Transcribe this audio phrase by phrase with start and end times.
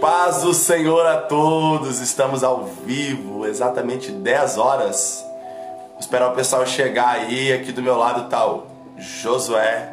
[0.00, 5.24] Paz do Senhor a todos, estamos ao vivo, exatamente 10 horas.
[5.90, 7.52] Vou esperar o pessoal chegar aí.
[7.52, 8.62] Aqui do meu lado tá o
[8.96, 9.92] Josué,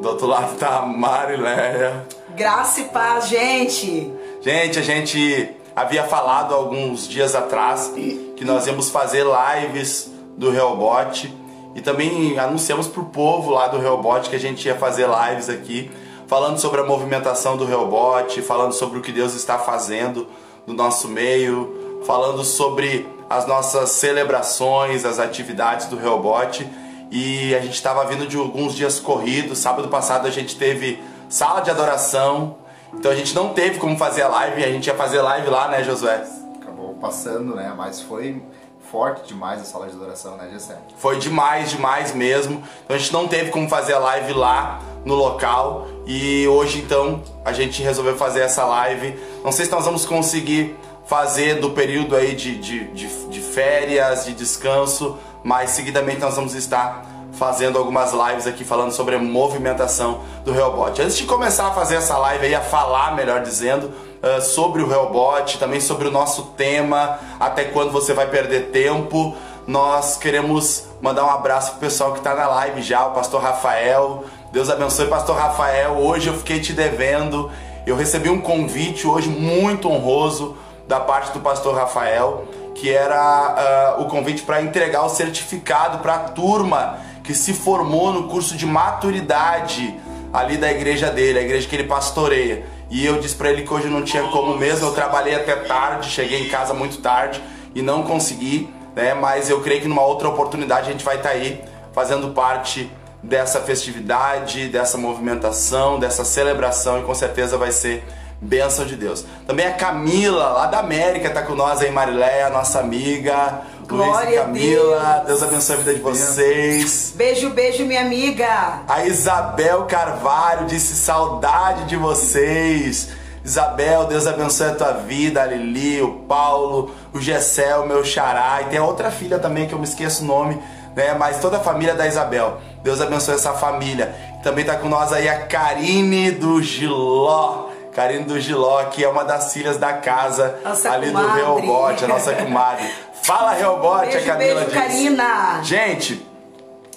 [0.00, 2.06] do outro lado tá a Marileia.
[2.36, 4.12] Graça e paz, gente!
[4.40, 7.92] Gente, a gente havia falado alguns dias atrás
[8.36, 11.34] que nós íamos fazer lives do Reobot
[11.74, 15.90] e também anunciamos pro povo lá do Reobot que a gente ia fazer lives aqui
[16.30, 20.28] falando sobre a movimentação do Reobot, falando sobre o que Deus está fazendo
[20.64, 26.64] no nosso meio, falando sobre as nossas celebrações, as atividades do Reobot.
[27.10, 29.58] E a gente estava vindo de alguns dias corridos.
[29.58, 32.58] Sábado passado a gente teve sala de adoração.
[32.94, 35.66] Então a gente não teve como fazer a live, a gente ia fazer live lá,
[35.66, 36.24] né, Josué?
[36.62, 37.74] Acabou passando, né?
[37.76, 38.40] Mas foi
[38.88, 40.78] forte demais a sala de adoração, né, Gessé?
[40.96, 42.62] Foi demais, demais mesmo.
[42.84, 47.22] Então a gente não teve como fazer a live lá no local e hoje então
[47.44, 49.18] a gente resolveu fazer essa live.
[49.44, 54.26] Não sei se nós vamos conseguir fazer do período aí de, de, de, de férias,
[54.26, 60.20] de descanso, mas seguidamente nós vamos estar fazendo algumas lives aqui falando sobre a movimentação
[60.44, 61.00] do Hellbot.
[61.00, 63.86] Antes de começar a fazer essa live aí, a falar, melhor dizendo,
[64.22, 69.34] uh, sobre o Hellbot, também sobre o nosso tema, até quando você vai perder tempo,
[69.66, 74.24] nós queremos mandar um abraço pro pessoal que está na live já, o pastor Rafael.
[74.52, 75.92] Deus abençoe, pastor Rafael.
[75.92, 77.48] Hoje eu fiquei te devendo.
[77.86, 80.56] Eu recebi um convite hoje muito honroso
[80.88, 86.14] da parte do pastor Rafael, que era uh, o convite para entregar o certificado para
[86.14, 89.94] a turma que se formou no curso de maturidade
[90.32, 92.66] ali da igreja dele, a igreja que ele pastoreia.
[92.90, 96.10] E eu disse para ele que hoje não tinha como mesmo, eu trabalhei até tarde,
[96.10, 97.40] cheguei em casa muito tarde
[97.72, 99.14] e não consegui, né?
[99.14, 101.62] Mas eu creio que numa outra oportunidade a gente vai estar tá aí
[101.92, 102.90] fazendo parte
[103.22, 108.04] dessa festividade, dessa movimentação, dessa celebração e com certeza vai ser
[108.40, 109.24] bênção de Deus.
[109.46, 113.62] Também a Camila, lá da América, tá com nós aí, Mariléia, nossa amiga.
[113.86, 115.26] Glória Luiz e Camila, a Deus.
[115.26, 117.12] Deus abençoe a vida de vocês.
[117.16, 118.82] Beijo, beijo, minha amiga!
[118.88, 123.10] A Isabel Carvalho disse saudade de vocês.
[123.44, 128.60] Isabel, Deus abençoe a tua vida, a Lili, o Paulo, o Gessel, meu xará.
[128.62, 130.60] E tem a outra filha também que eu me esqueço o nome,
[131.00, 131.14] né?
[131.18, 132.58] Mas toda a família da Isabel.
[132.82, 134.14] Deus abençoe essa família.
[134.42, 137.68] Também tá com nós aí a Karine do Giló.
[137.92, 141.30] Karine do Giló, que é uma das filhas da casa Nossa ali comadre.
[141.30, 142.88] do Reobote, a nossa comadre.
[143.22, 144.78] Fala Reobote, a Camila beijo, disse.
[144.78, 145.60] Karina!
[145.62, 146.26] Gente,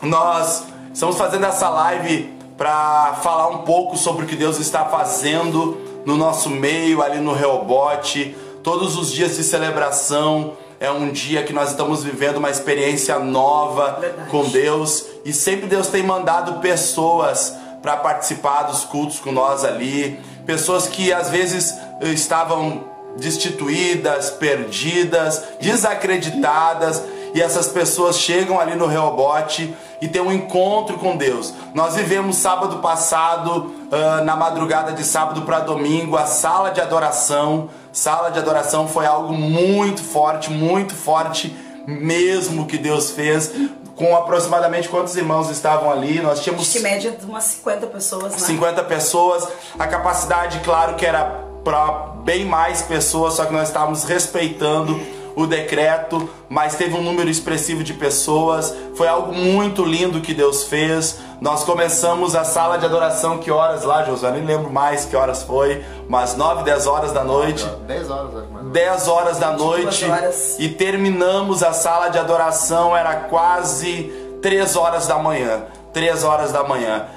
[0.01, 0.63] nós
[0.93, 6.15] estamos fazendo essa live para falar um pouco sobre o que Deus está fazendo no
[6.15, 8.37] nosso meio, ali no Reobote.
[8.61, 10.53] Todos os dias de celebração
[10.83, 14.29] é um dia que nós estamos vivendo uma experiência nova Verdade.
[14.29, 20.19] com Deus e sempre Deus tem mandado pessoas para participar dos cultos com nós ali,
[20.45, 22.83] pessoas que às vezes estavam
[23.15, 27.01] destituídas, perdidas, desacreditadas,
[27.33, 31.53] e essas pessoas chegam ali no Reobote e tem um encontro com Deus.
[31.73, 37.69] Nós vivemos sábado passado, ah, na madrugada de sábado para domingo, a sala de adoração.
[37.93, 41.55] Sala de adoração foi algo muito forte, muito forte
[41.87, 43.51] mesmo que Deus fez.
[43.95, 46.19] Com aproximadamente quantos irmãos estavam ali?
[46.19, 48.39] Nós tínhamos Acho que média de umas 50 pessoas, né?
[48.39, 49.47] 50 pessoas.
[49.77, 51.23] A capacidade, claro, que era
[51.63, 54.99] para bem mais pessoas, só que nós estávamos respeitando
[55.35, 58.73] o decreto, mas teve um número expressivo de pessoas.
[58.95, 61.19] Foi algo muito lindo que Deus fez.
[61.43, 64.31] Nós começamos a sala de adoração, que horas lá, Josué?
[64.31, 67.69] Nem lembro mais que horas foi, mas 9, 10 horas da noite.
[67.85, 68.71] 10 horas, acho mais ou menos.
[68.71, 70.55] 10 horas da noite horas.
[70.57, 74.03] e terminamos a sala de adoração, era quase
[74.41, 75.63] 3 horas da manhã.
[75.91, 77.07] 3 horas da manhã.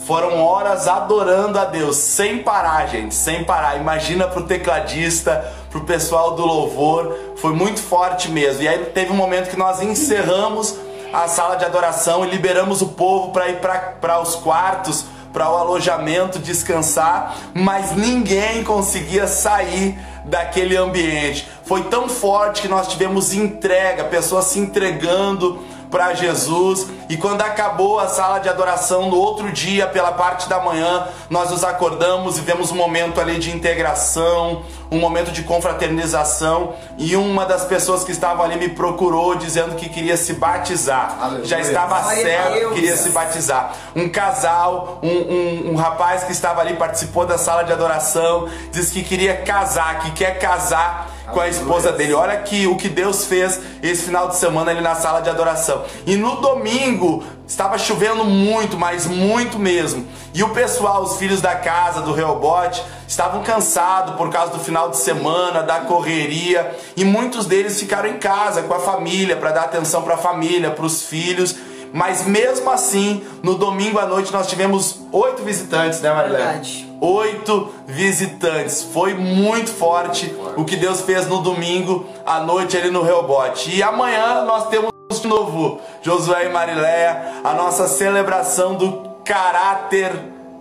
[0.00, 3.78] Foram horas adorando a Deus, sem parar, gente, sem parar.
[3.78, 8.62] Imagina pro tecladista, pro pessoal do louvor, foi muito forte mesmo.
[8.62, 10.76] E aí teve um momento que nós encerramos
[11.12, 13.60] a sala de adoração e liberamos o povo para ir
[14.00, 21.48] para os quartos, para o alojamento, descansar, mas ninguém conseguia sair daquele ambiente.
[21.64, 25.60] Foi tão forte que nós tivemos entrega, pessoas se entregando
[25.90, 26.86] para Jesus.
[27.10, 31.50] E quando acabou a sala de adoração no outro dia, pela parte da manhã, nós
[31.50, 36.72] nos acordamos e vemos um momento ali de integração, um momento de confraternização.
[36.96, 41.18] E uma das pessoas que estavam ali me procurou dizendo que queria se batizar.
[41.20, 41.46] Aleluia.
[41.46, 42.74] Já estava Glória a certo, Deus.
[42.74, 43.74] queria se batizar.
[43.96, 48.92] Um casal, um, um, um rapaz que estava ali, participou da sala de adoração, disse
[48.92, 52.12] que queria casar, que quer casar com a esposa dele.
[52.12, 55.84] Olha que o que Deus fez esse final de semana ali na sala de adoração.
[56.06, 56.99] E no domingo
[57.46, 60.06] estava chovendo muito, mas muito mesmo.
[60.32, 64.90] E o pessoal, os filhos da casa do Reobote, estavam cansados por causa do final
[64.90, 69.62] de semana, da correria, e muitos deles ficaram em casa com a família para dar
[69.62, 71.56] atenção para a família, para os filhos.
[71.92, 76.44] Mas mesmo assim, no domingo à noite nós tivemos oito visitantes, né, Marilene?
[76.44, 76.90] Verdade.
[77.00, 78.82] Oito visitantes.
[78.92, 83.74] Foi muito forte o que Deus fez no domingo à noite ali no Reobote.
[83.74, 84.89] E amanhã nós temos
[85.30, 90.12] novo, Josué e Marileia, a nossa celebração do caráter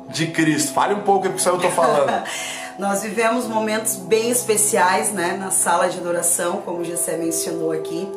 [0.08, 0.74] de Cristo.
[0.74, 2.24] Fale um pouco, porque isso eu tô falando.
[2.78, 8.08] Nós vivemos momentos bem especiais, né, na sala de adoração, como o Gessé mencionou aqui.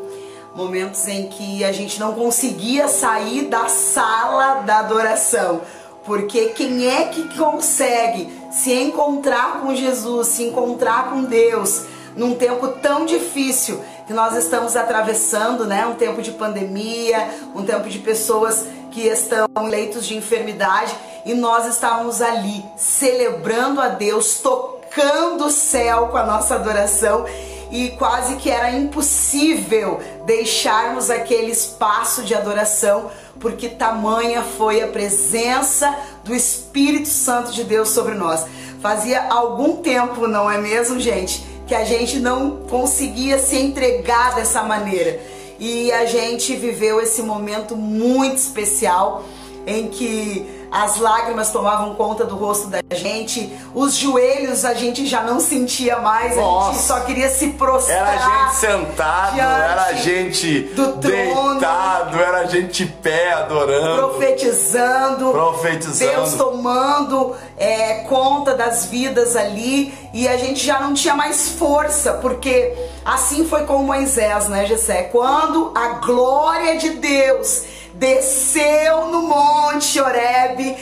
[0.55, 5.63] Momentos em que a gente não conseguia sair da sala da adoração.
[6.05, 12.69] Porque quem é que consegue se encontrar com Jesus, se encontrar com Deus num tempo
[12.69, 13.81] tão difícil
[14.13, 15.87] que nós estamos atravessando, né?
[15.87, 20.95] Um tempo de pandemia, um tempo de pessoas que estão em leitos de enfermidade
[21.25, 27.25] e nós estávamos ali celebrando a Deus, tocando o céu com a nossa adoração
[27.71, 33.11] e quase que era impossível deixarmos aquele espaço de adoração,
[33.41, 35.91] porque tamanha foi a presença
[36.23, 38.45] do Espírito Santo de Deus sobre nós.
[38.83, 44.63] Fazia algum tempo, não é mesmo, gente, que a gente não conseguia se entregar dessa
[44.63, 45.19] maneira.
[45.59, 49.25] E a gente viveu esse momento muito especial
[49.67, 55.23] em que as lágrimas tomavam conta do rosto da gente, os joelhos a gente já
[55.23, 56.71] não sentia mais, Nossa.
[56.71, 57.99] a gente só queria se prostrar.
[57.99, 63.33] Era a gente sentado, era a gente do trono, deitado, era a gente de pé
[63.35, 66.11] adorando, profetizando, profetizando.
[66.11, 72.15] Deus tomando é, conta das vidas ali e a gente já não tinha mais força,
[72.15, 75.03] porque assim foi com Moisés, né, Gessé?
[75.03, 80.77] Quando a glória de Deus desceu no monte Horebe,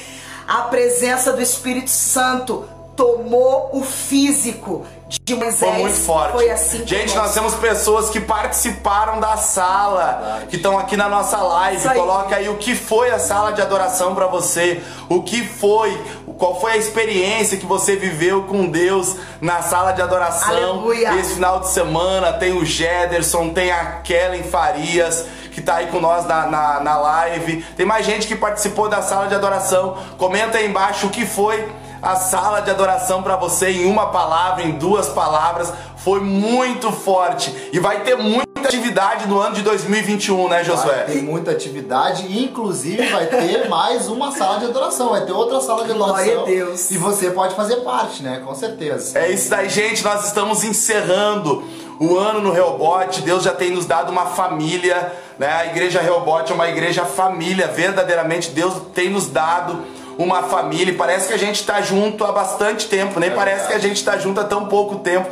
[0.49, 4.87] a presença do Espírito Santo tomou o físico
[5.25, 5.59] de Moisés.
[5.59, 6.33] Foi muito forte.
[6.33, 11.37] Foi assim Gente, nós temos pessoas que participaram da sala, que estão aqui na nossa
[11.37, 11.89] live.
[11.89, 11.99] Aí.
[11.99, 15.99] Coloca aí o que foi a sala de adoração para você, o que foi,
[16.41, 21.15] qual foi a experiência que você viveu com Deus na sala de adoração Aleluia.
[21.17, 22.33] esse final de semana.
[22.33, 26.97] Tem o Jederson, tem a Kellen Farias que tá aí com nós na, na, na
[26.97, 27.63] live.
[27.77, 29.99] Tem mais gente que participou da sala de adoração.
[30.17, 31.71] Comenta aí embaixo o que foi
[32.01, 35.71] a sala de adoração para você em uma palavra, em duas palavras.
[36.03, 41.05] Foi muito forte e vai ter muita atividade no ano de 2021, né, Josué?
[41.05, 45.33] Vai ter muita atividade e inclusive vai ter mais uma sala de adoração, vai ter
[45.33, 46.25] outra sala de adoração.
[46.25, 46.91] Glória a Deus.
[46.91, 48.41] E você pode fazer parte, né?
[48.43, 49.19] Com certeza.
[49.19, 50.03] É isso daí, gente.
[50.03, 51.63] Nós estamos encerrando
[51.99, 53.21] o ano no Reobote.
[53.21, 55.53] Deus já tem nos dado uma família, né?
[55.53, 59.85] A igreja Reobote é uma igreja família, verdadeiramente Deus tem nos dado
[60.17, 60.93] uma família.
[60.93, 63.79] E parece que a gente está junto há bastante tempo, nem É parece que a
[63.79, 65.29] gente está junto há tão pouco tempo.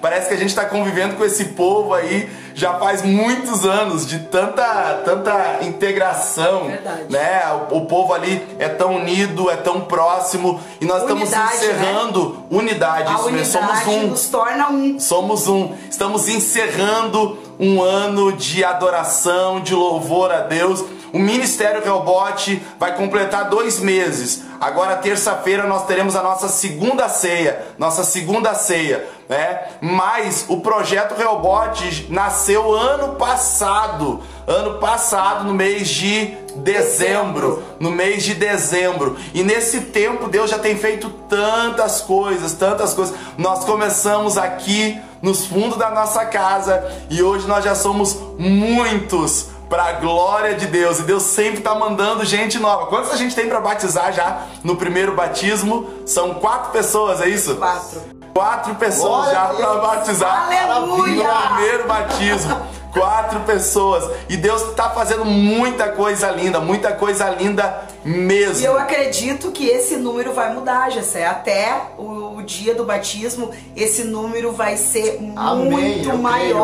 [0.00, 4.18] Parece que a gente está convivendo com esse povo aí já faz muitos anos de
[4.20, 7.04] tanta, tanta integração, Verdade.
[7.08, 7.42] né?
[7.70, 11.56] O, o povo ali é tão unido, é tão próximo e nós estamos Unidade, né?
[11.56, 13.44] encerrando unidade, A isso mesmo.
[13.46, 14.06] Somos unidade um.
[14.08, 15.00] nos torna um.
[15.00, 15.72] Somos um.
[15.90, 20.84] Estamos encerrando um ano de adoração, de louvor a Deus.
[21.12, 24.42] O Ministério Reobote vai completar dois meses.
[24.60, 27.66] Agora, terça-feira, nós teremos a nossa segunda ceia.
[27.78, 29.68] Nossa segunda ceia, né?
[29.80, 34.20] Mas o projeto Reobote nasceu ano passado.
[34.46, 37.62] Ano passado, no mês de dezembro.
[37.80, 39.16] No mês de dezembro.
[39.32, 43.16] E nesse tempo, Deus já tem feito tantas coisas, tantas coisas.
[43.38, 49.84] Nós começamos aqui nos fundos da nossa casa e hoje nós já somos muitos para
[49.84, 50.98] a glória de Deus.
[50.98, 52.86] E Deus sempre está mandando gente nova.
[52.86, 55.88] Quantos a gente tem para batizar já no primeiro batismo?
[56.04, 57.54] São quatro pessoas, é isso?
[57.54, 58.02] Quatro.
[58.34, 61.24] Quatro pessoas Glória já para batizar Aleluia.
[61.24, 62.60] no primeiro batismo.
[62.92, 64.10] Quatro pessoas.
[64.28, 68.60] E Deus está fazendo muita coisa linda, muita coisa linda mesmo.
[68.60, 71.24] E eu acredito que esse número vai mudar, Jessé.
[71.24, 76.56] Até o, dia do batismo, esse número vai ser Amém, muito creio.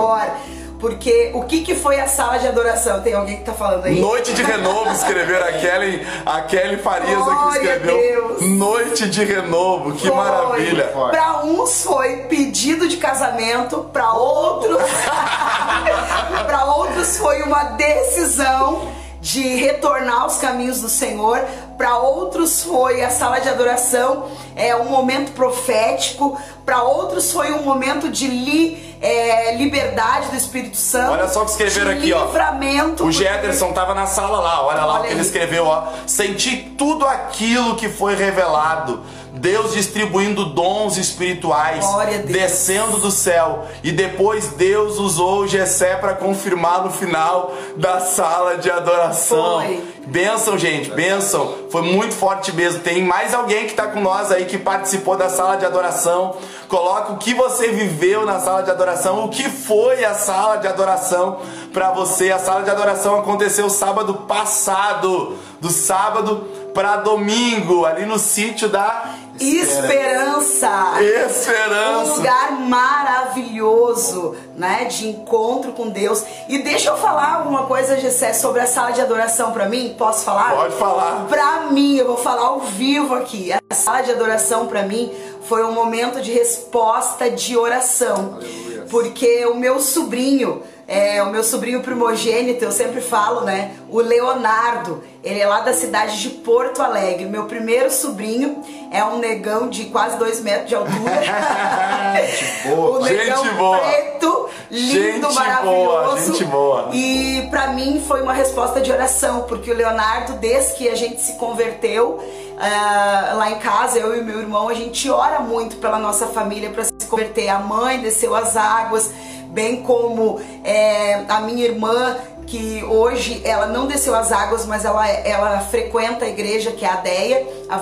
[0.79, 3.01] Porque o que, que foi a sala de adoração?
[3.01, 3.99] Tem alguém que tá falando aí?
[3.99, 7.99] Noite de renovo, escreveram a Kelly, a Kelly Farias aqui Glória a escreveu.
[7.99, 8.43] Deus.
[8.43, 10.17] Noite de renovo, que Foi.
[10.17, 10.85] maravilha.
[10.85, 14.83] Para uns foi pedido de casamento, para outros,
[16.47, 18.89] para outros foi uma decisão
[19.21, 21.45] de retornar aos caminhos do Senhor.
[21.77, 27.63] Para outros foi a sala de adoração, é um momento profético, para outros foi um
[27.63, 31.13] momento de li, é, liberdade do Espírito Santo.
[31.13, 32.25] Olha só o que escreveram aqui, ó.
[32.25, 33.05] livramento.
[33.05, 35.85] O Jederson tava na sala lá, olha lá Olha o que ele escreveu, ó.
[36.07, 39.03] Senti tudo aquilo que foi revelado.
[39.39, 41.85] Deus distribuindo dons espirituais,
[42.27, 43.67] descendo do céu.
[43.83, 49.61] E depois Deus usou o Gessé para confirmar no final da sala de adoração.
[49.61, 49.97] Foi.
[50.07, 51.67] Bênção, gente, bênção.
[51.71, 52.81] Foi muito forte mesmo.
[52.81, 56.37] Tem mais alguém que tá com nós aí que participou da sala de adoração.
[56.69, 60.67] Coloca o que você viveu na sala de adoração, o que foi a sala de
[60.67, 61.39] adoração
[61.73, 62.31] para você.
[62.31, 69.15] A sala de adoração aconteceu sábado passado, do sábado para domingo, ali no sítio da
[69.41, 70.69] Esperança.
[70.99, 72.15] Um Esperança.
[72.17, 76.25] lugar maravilhoso, né, de encontro com Deus.
[76.49, 79.95] E deixa eu falar alguma coisa, Gessé, sobre a sala de adoração pra mim?
[79.99, 80.55] Posso falar?
[80.55, 81.27] Pode falar.
[81.29, 83.53] Pra mim, eu vou falar ao vivo aqui.
[83.53, 85.13] A sala de adoração pra mim
[85.43, 88.35] foi um momento de resposta de oração.
[88.37, 88.87] Aleluia.
[88.91, 93.73] Porque o meu sobrinho, é, o meu sobrinho primogênito, eu sempre falo, né?
[93.89, 97.27] O Leonardo, ele é lá da cidade de Porto Alegre.
[97.27, 98.63] Meu primeiro sobrinho
[98.93, 101.23] é um negão de quase dois metros de altura.
[102.31, 102.99] Gente boa.
[103.01, 103.79] o negão Gente boa.
[103.79, 105.87] preto, lindo, Gente maravilhoso.
[105.87, 106.89] boa, gente boa.
[106.93, 111.21] E pra mim foi uma resposta de oração, porque o Leonardo, desde que a gente
[111.21, 112.21] se converteu
[112.59, 116.71] ah, lá em casa, eu e meu irmão, a gente ora muito pela nossa família
[116.71, 117.49] para se converter.
[117.49, 119.11] A mãe desceu as águas,
[119.57, 122.15] bem como é, a minha irmã
[122.47, 126.89] que hoje ela não desceu as águas, mas ela, ela frequenta a igreja, que é
[126.89, 127.79] a Deia, a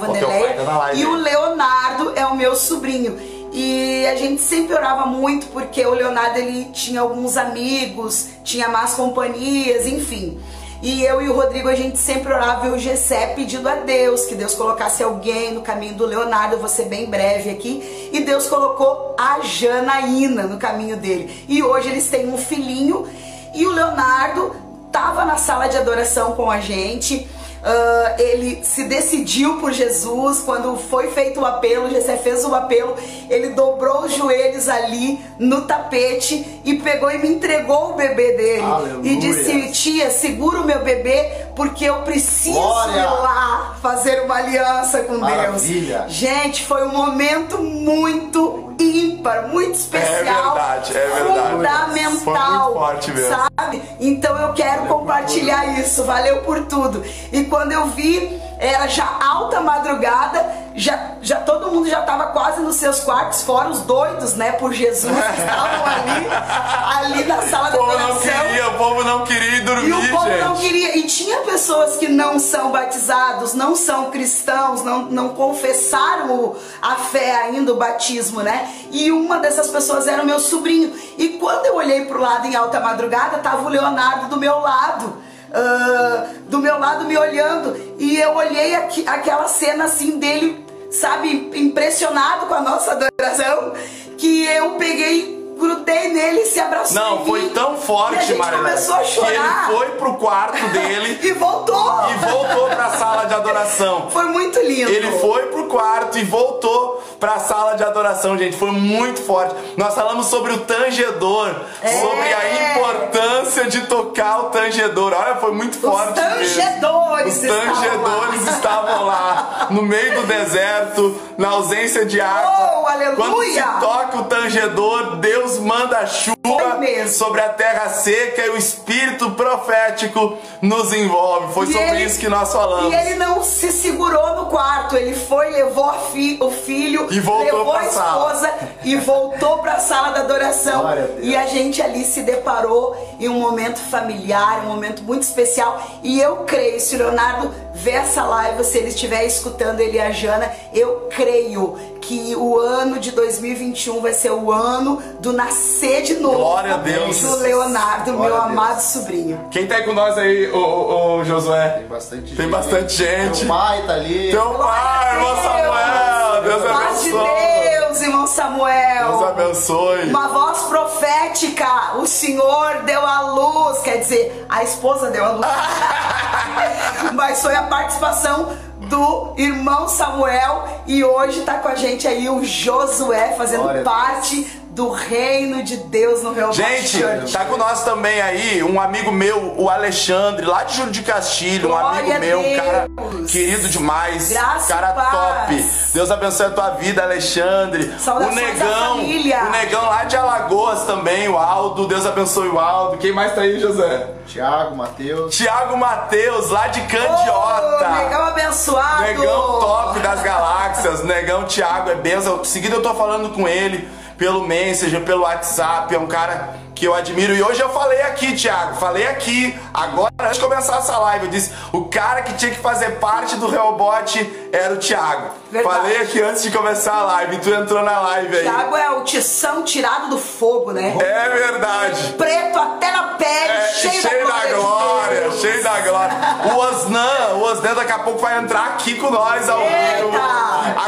[0.64, 1.14] tá live E o.
[1.16, 3.19] Leonardo é o meu sobrinho.
[3.52, 8.95] E a gente sempre orava muito porque o Leonardo ele tinha alguns amigos, tinha más
[8.95, 10.40] companhias, enfim.
[10.85, 14.35] E eu e o Rodrigo a gente sempre orava o Gessé pedindo a Deus que
[14.35, 18.11] Deus colocasse alguém no caminho do Leonardo, ser bem breve aqui.
[18.12, 21.47] E Deus colocou a Janaína no caminho dele.
[21.49, 23.09] E hoje eles têm um filhinho
[23.55, 24.55] e o Leonardo
[24.93, 27.26] tava na sala de adoração com a gente.
[27.66, 32.94] Ah, ele se decidiu por Jesus quando foi feito o apelo, Jessé fez o apelo,
[33.30, 38.61] ele dobrou os joelhos ali no tapete e pegou e me entregou o bebê dele
[38.61, 39.11] Aleluia.
[39.12, 42.93] e disse: "Tia, segura o meu bebê porque eu preciso Glória.
[43.01, 46.01] ir lá fazer uma aliança com Maravilha.
[46.01, 46.13] Deus".
[46.13, 51.51] Gente, foi um momento muito ímpar, muito especial, verdade, é verdade.
[51.53, 52.35] fundamental, Foi
[52.65, 53.29] muito forte mesmo.
[53.31, 53.51] sabe?
[53.57, 53.83] sabe?
[54.01, 56.05] Então eu quero compartilhar isso.
[56.05, 57.03] Valeu por tudo.
[57.33, 60.44] E quando eu vi, era já alta madrugada,
[60.75, 64.73] já, já todo mundo já estava quase nos seus quartos, fora os doidos, né, por
[64.73, 66.26] Jesus que estavam ali,
[67.14, 68.21] ali na sala O da povo não adoração.
[68.47, 70.40] queria, o povo não queria ir dormir, E o povo gente.
[70.40, 70.99] não queria.
[70.99, 77.35] E tinha pessoas que não são batizados, não são cristãos, não, não confessaram a fé
[77.37, 78.68] ainda, o batismo, né?
[78.90, 80.92] E uma dessas pessoas era o meu sobrinho.
[81.18, 85.24] E quando eu olhei pro lado em alta madrugada, tava o Leonardo do meu lado.
[85.55, 87.77] Ah, do meu lado me olhando.
[87.99, 93.73] E eu olhei aqui- aquela cena assim dele, sabe, impressionado com a nossa adoração,
[94.19, 96.94] que eu peguei, grudei nele e se abraçou.
[96.94, 99.68] Não, foi tão forte, gente Marilene, começou a que chorar.
[99.68, 101.75] ele foi pro quarto dele E voltou!
[102.11, 104.09] e voltou pra sala de adoração.
[104.14, 104.90] Foi muito lindo.
[104.90, 108.56] Ele foi pro quarto e voltou pra sala de adoração, gente.
[108.56, 109.54] Foi muito forte.
[109.76, 111.50] Nós falamos sobre o tangedor,
[111.83, 111.88] É.
[112.00, 115.12] sobre a importância de tocar o tangedor.
[115.12, 116.21] Olha, foi muito Os forte.
[116.21, 116.35] mesmo.
[116.35, 118.50] tangedores Os estavam tangedores lá.
[118.52, 122.80] estavam lá, no meio do deserto, na ausência de água.
[122.83, 123.14] Oh, aleluia!
[123.16, 127.09] Quando se toca o tangedor, Deus manda chuva mesmo.
[127.09, 131.53] sobre a terra seca e o espírito profético nos envolve.
[131.53, 132.93] Foi E sobre ele- isso que nós falamos.
[132.93, 137.21] E ele não se segurou no quarto, ele foi, levou a fi- o filho, E
[137.21, 138.33] voltou levou a sala.
[138.33, 140.87] esposa e voltou pra sala da adoração.
[140.87, 141.11] A Deus.
[141.23, 145.81] E a gente ali se deparou em um momento familiar, um momento muito especial.
[146.03, 150.01] E eu creio, se o Leonardo ver essa live, se ele estiver escutando ele e
[150.01, 156.03] a Jana, eu creio que o ano de 2021 vai ser o ano do nascer
[156.03, 157.21] de novo Glória a Deus.
[157.21, 158.51] do Leonardo, Glória meu Deus.
[158.51, 159.41] amado sobrinho.
[159.51, 161.69] Quem tá aí com nós aí, ô, ô, ô, Josué?
[161.79, 162.37] Tem bastante gente.
[162.37, 163.45] Tem bastante gente.
[163.45, 164.31] Meu pai tá ali.
[164.31, 166.43] Teu pai, irmão Samuel.
[166.43, 167.71] Deus Paz de abençoe.
[167.71, 169.09] Deus, irmão Samuel.
[169.09, 170.09] Deus abençoe.
[170.11, 175.47] Uma voz profética, o Senhor deu a luz, quer dizer, a esposa deu a luz.
[177.15, 178.51] Mas foi a participação
[178.88, 180.64] do irmão Samuel.
[180.87, 185.76] E hoje tá com a gente aí o Josué fazendo Glória parte do reino de
[185.76, 187.00] Deus no Real Gente,
[187.33, 191.71] tá com nós também aí um amigo meu, o Alexandre, lá de Júlio de Castilho,
[191.71, 192.88] um amigo meu, um cara
[193.31, 195.64] querido demais, Graças cara top.
[195.93, 197.95] Deus abençoe a tua vida, Alexandre.
[198.00, 199.45] Saudações o Negão, família.
[199.45, 202.99] o Negão lá de Alagoas também, o Aldo, Deus abençoe o Aldo.
[202.99, 204.09] Quem mais tá aí, José?
[204.26, 205.37] Tiago, Matheus.
[205.37, 207.87] Tiago Matheus, lá de Candiota.
[207.87, 209.02] Oh, negão abençoado.
[209.02, 211.04] Negão top das galáxias.
[211.04, 212.43] Negão Tiago é benção.
[212.43, 215.94] Seguido eu tô falando com ele pelo Messenger, pelo WhatsApp.
[215.94, 217.33] É um cara que eu admiro.
[217.35, 221.30] E hoje eu falei aqui, Thiago, falei aqui, agora antes de começar essa live, eu
[221.30, 225.30] disse: o cara que tinha que fazer parte do Reobot era o Thiago.
[225.52, 225.75] Verdade.
[225.76, 228.42] Falei aqui antes de começar a live, tu entrou na live aí.
[228.42, 230.97] Thiago é o tição tirado do fogo, né?
[230.99, 232.14] É verdade.
[232.18, 234.49] Preto até na pele, É, cheio, cheio da glória.
[234.49, 236.14] de glória, cheio da glória.
[236.52, 239.97] O Osnan, o Osnan daqui a pouco vai entrar aqui com nós ao Eita!
[240.02, 240.18] vivo.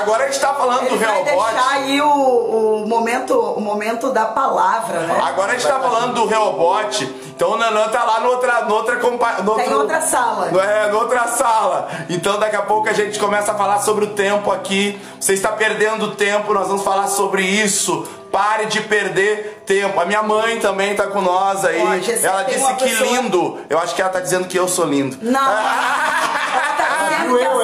[0.01, 1.53] Agora a gente tá falando Ele do vai Reobot.
[1.53, 5.21] deixar aí o, o, momento, o momento da palavra, né?
[5.25, 8.75] Agora a gente tá falando do Reobot, então o Nanã tá lá no outra, no
[8.75, 10.49] outra, compa- no Tá em outro- outra sala.
[10.63, 11.89] É, no outra sala.
[12.09, 15.01] Então daqui a pouco a gente começa a falar sobre o tempo aqui.
[15.21, 18.07] Você está perdendo tempo, nós vamos falar sobre isso.
[18.33, 19.99] Pare de perder tempo.
[19.99, 21.81] A minha mãe também tá com nós aí.
[21.81, 23.61] Ó, ela tem disse que pessoa- lindo.
[23.71, 25.17] Eu acho que ela tá dizendo que eu sou lindo.
[25.23, 27.61] Não, ela tá dizendo que Eu,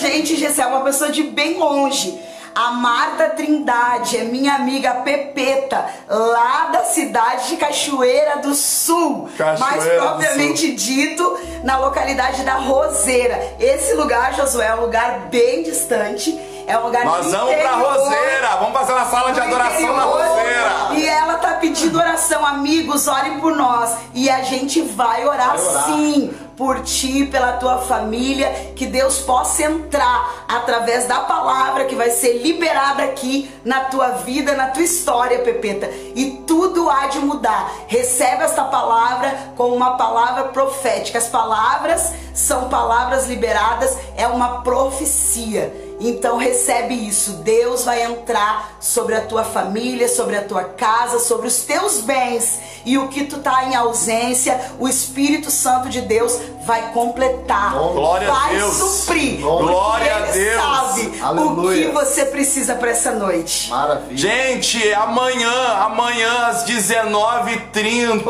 [0.00, 2.18] gente, Gessé, uma pessoa de bem longe.
[2.52, 9.28] A Marta Trindade é minha amiga Pepeta, lá da cidade de Cachoeira do Sul.
[9.38, 13.54] Cachoeira mais propriamente dito, na localidade da Roseira.
[13.60, 16.36] Esse lugar, Josué, é um lugar bem distante.
[16.66, 17.92] É um lugar Nós vamos pra interior.
[17.96, 18.48] Roseira.
[18.60, 20.02] Vamos fazer uma sala de do adoração na.
[20.02, 20.70] Roseira.
[20.96, 23.96] E ela tá pedindo oração, amigos, orem por nós.
[24.12, 25.84] E a gente vai orar, Vai orar.
[25.84, 32.10] sim por ti, pela tua família, que Deus possa entrar através da palavra que vai
[32.10, 35.88] ser liberada aqui na tua vida, na tua história, Pepeta.
[36.14, 37.72] E tudo há de mudar.
[37.86, 41.16] Recebe esta palavra como uma palavra profética.
[41.16, 45.89] As palavras são palavras liberadas, é uma profecia.
[46.00, 47.32] Então recebe isso.
[47.44, 52.58] Deus vai entrar sobre a tua família, sobre a tua casa, sobre os teus bens.
[52.84, 57.72] E o que tu tá em ausência, o Espírito Santo de Deus vai completar.
[57.74, 58.74] Glória a vai Deus.
[58.74, 59.40] suprir.
[59.40, 60.62] Glória porque a ele Deus.
[60.62, 61.88] sabe Aleluia.
[61.88, 63.68] o que você precisa para essa noite.
[63.70, 64.16] Maravilha.
[64.16, 68.22] Gente, amanhã, amanhã às 19h30,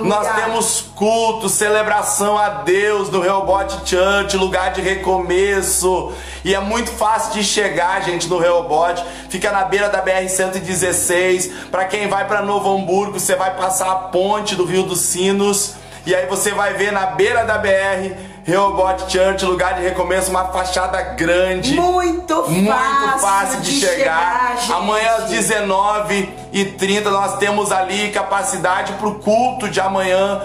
[0.00, 6.12] Oh, nós temos culto, celebração a Deus no Rehoboth Church, lugar de recomeço.
[6.44, 9.02] E é muito fácil de chegar, gente, no Rehoboth.
[9.28, 11.50] Fica na beira da BR-116.
[11.70, 15.74] Para quem vai para Novo Hamburgo, você vai passar a ponte do Rio dos Sinos.
[16.06, 18.12] E aí você vai ver na beira da BR,
[18.44, 21.72] Rehoboth Church, lugar de recomeço, uma fachada grande.
[21.74, 24.58] Muito fácil, Muito fácil de, chegar.
[24.58, 24.70] gente.
[24.70, 30.42] Amanhã às 19h30 nós temos ali capacidade para o culto de amanhã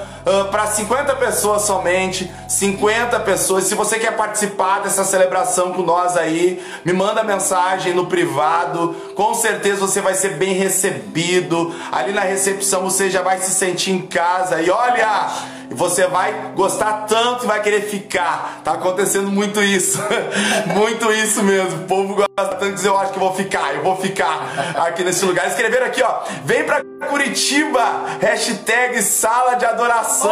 [0.51, 2.31] para 50 pessoas somente.
[2.47, 3.65] 50 pessoas.
[3.65, 8.95] Se você quer participar dessa celebração com nós aí, me manda mensagem no privado.
[9.15, 11.73] Com certeza você vai ser bem recebido.
[11.91, 14.61] Ali na recepção você já vai se sentir em casa.
[14.61, 15.29] E olha,
[15.71, 18.61] você vai gostar tanto e vai querer ficar.
[18.63, 19.99] Tá acontecendo muito isso.
[20.73, 21.83] muito isso mesmo.
[21.83, 25.03] O povo gosta tanto de dizer, eu acho que vou ficar, eu vou ficar aqui
[25.03, 25.47] nesse lugar.
[25.47, 26.19] Escreveram aqui, ó.
[26.43, 27.81] Vem pra Curitiba,
[28.21, 30.29] hashtag sala de adoração.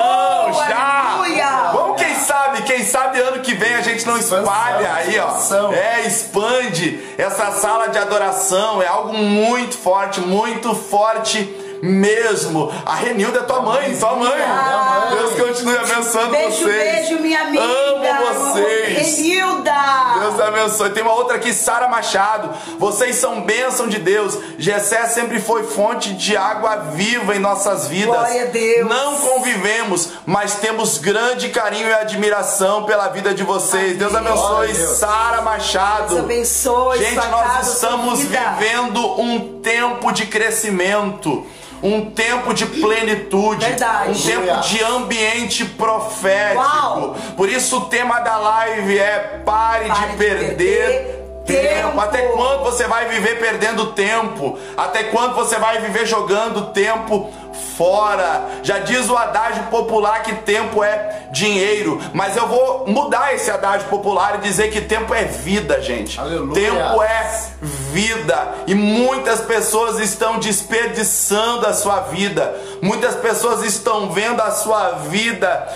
[0.50, 1.14] Oh, já!
[1.14, 1.50] aleluia!
[1.72, 5.28] Vamos, quem sabe, quem sabe ano que vem a gente não Expansão, espalha aí, ó.
[5.28, 5.74] expansão.
[5.74, 8.82] É, expande essa sala de adoração.
[8.82, 12.72] É algo muito forte, muito forte mesmo.
[12.86, 14.42] A Renilda é tua mãe, tua mãe.
[14.42, 15.10] Ah.
[15.12, 17.08] Deus continue abençoando Beijo, vocês.
[17.08, 17.64] beijo, minha amiga.
[17.64, 19.18] Amo vocês.
[19.18, 19.74] Renilda.
[20.20, 20.90] Deus abençoe.
[20.92, 22.50] Tem uma outra aqui, Sara Machado.
[22.80, 24.38] Vocês são bênção de Deus.
[24.58, 28.08] Gessé sempre foi fonte de água viva em nossas vidas.
[28.16, 28.88] Glória a Deus.
[28.90, 33.98] Não convivemos, mas temos grande carinho e admiração pela vida de vocês.
[33.98, 34.74] Deus abençoe.
[34.74, 36.10] Sara Machado.
[36.10, 38.40] Deus abençoe Gente, sua nós casa, sua estamos vida.
[38.60, 41.46] vivendo um tempo de crescimento.
[41.84, 44.10] Um tempo de plenitude, Verdade.
[44.12, 44.14] um
[44.46, 46.62] tempo de ambiente profético.
[46.62, 47.16] Uau.
[47.36, 51.82] Por isso o tema da live é pare, Pare de de perder, perder tempo.
[51.84, 52.00] tempo.
[52.02, 54.58] Até quando você vai viver perdendo tempo?
[54.76, 57.32] Até quando você vai viver jogando tempo
[57.78, 58.48] fora?
[58.64, 63.88] Já diz o adágio popular que tempo é dinheiro, mas eu vou mudar esse adágio
[63.90, 66.20] popular e dizer que tempo é vida, gente.
[66.20, 66.54] Aleluia.
[66.54, 72.56] Tempo é vida e muitas pessoas estão desperdiçando a sua vida.
[72.82, 75.68] Muitas pessoas estão vendo a sua vida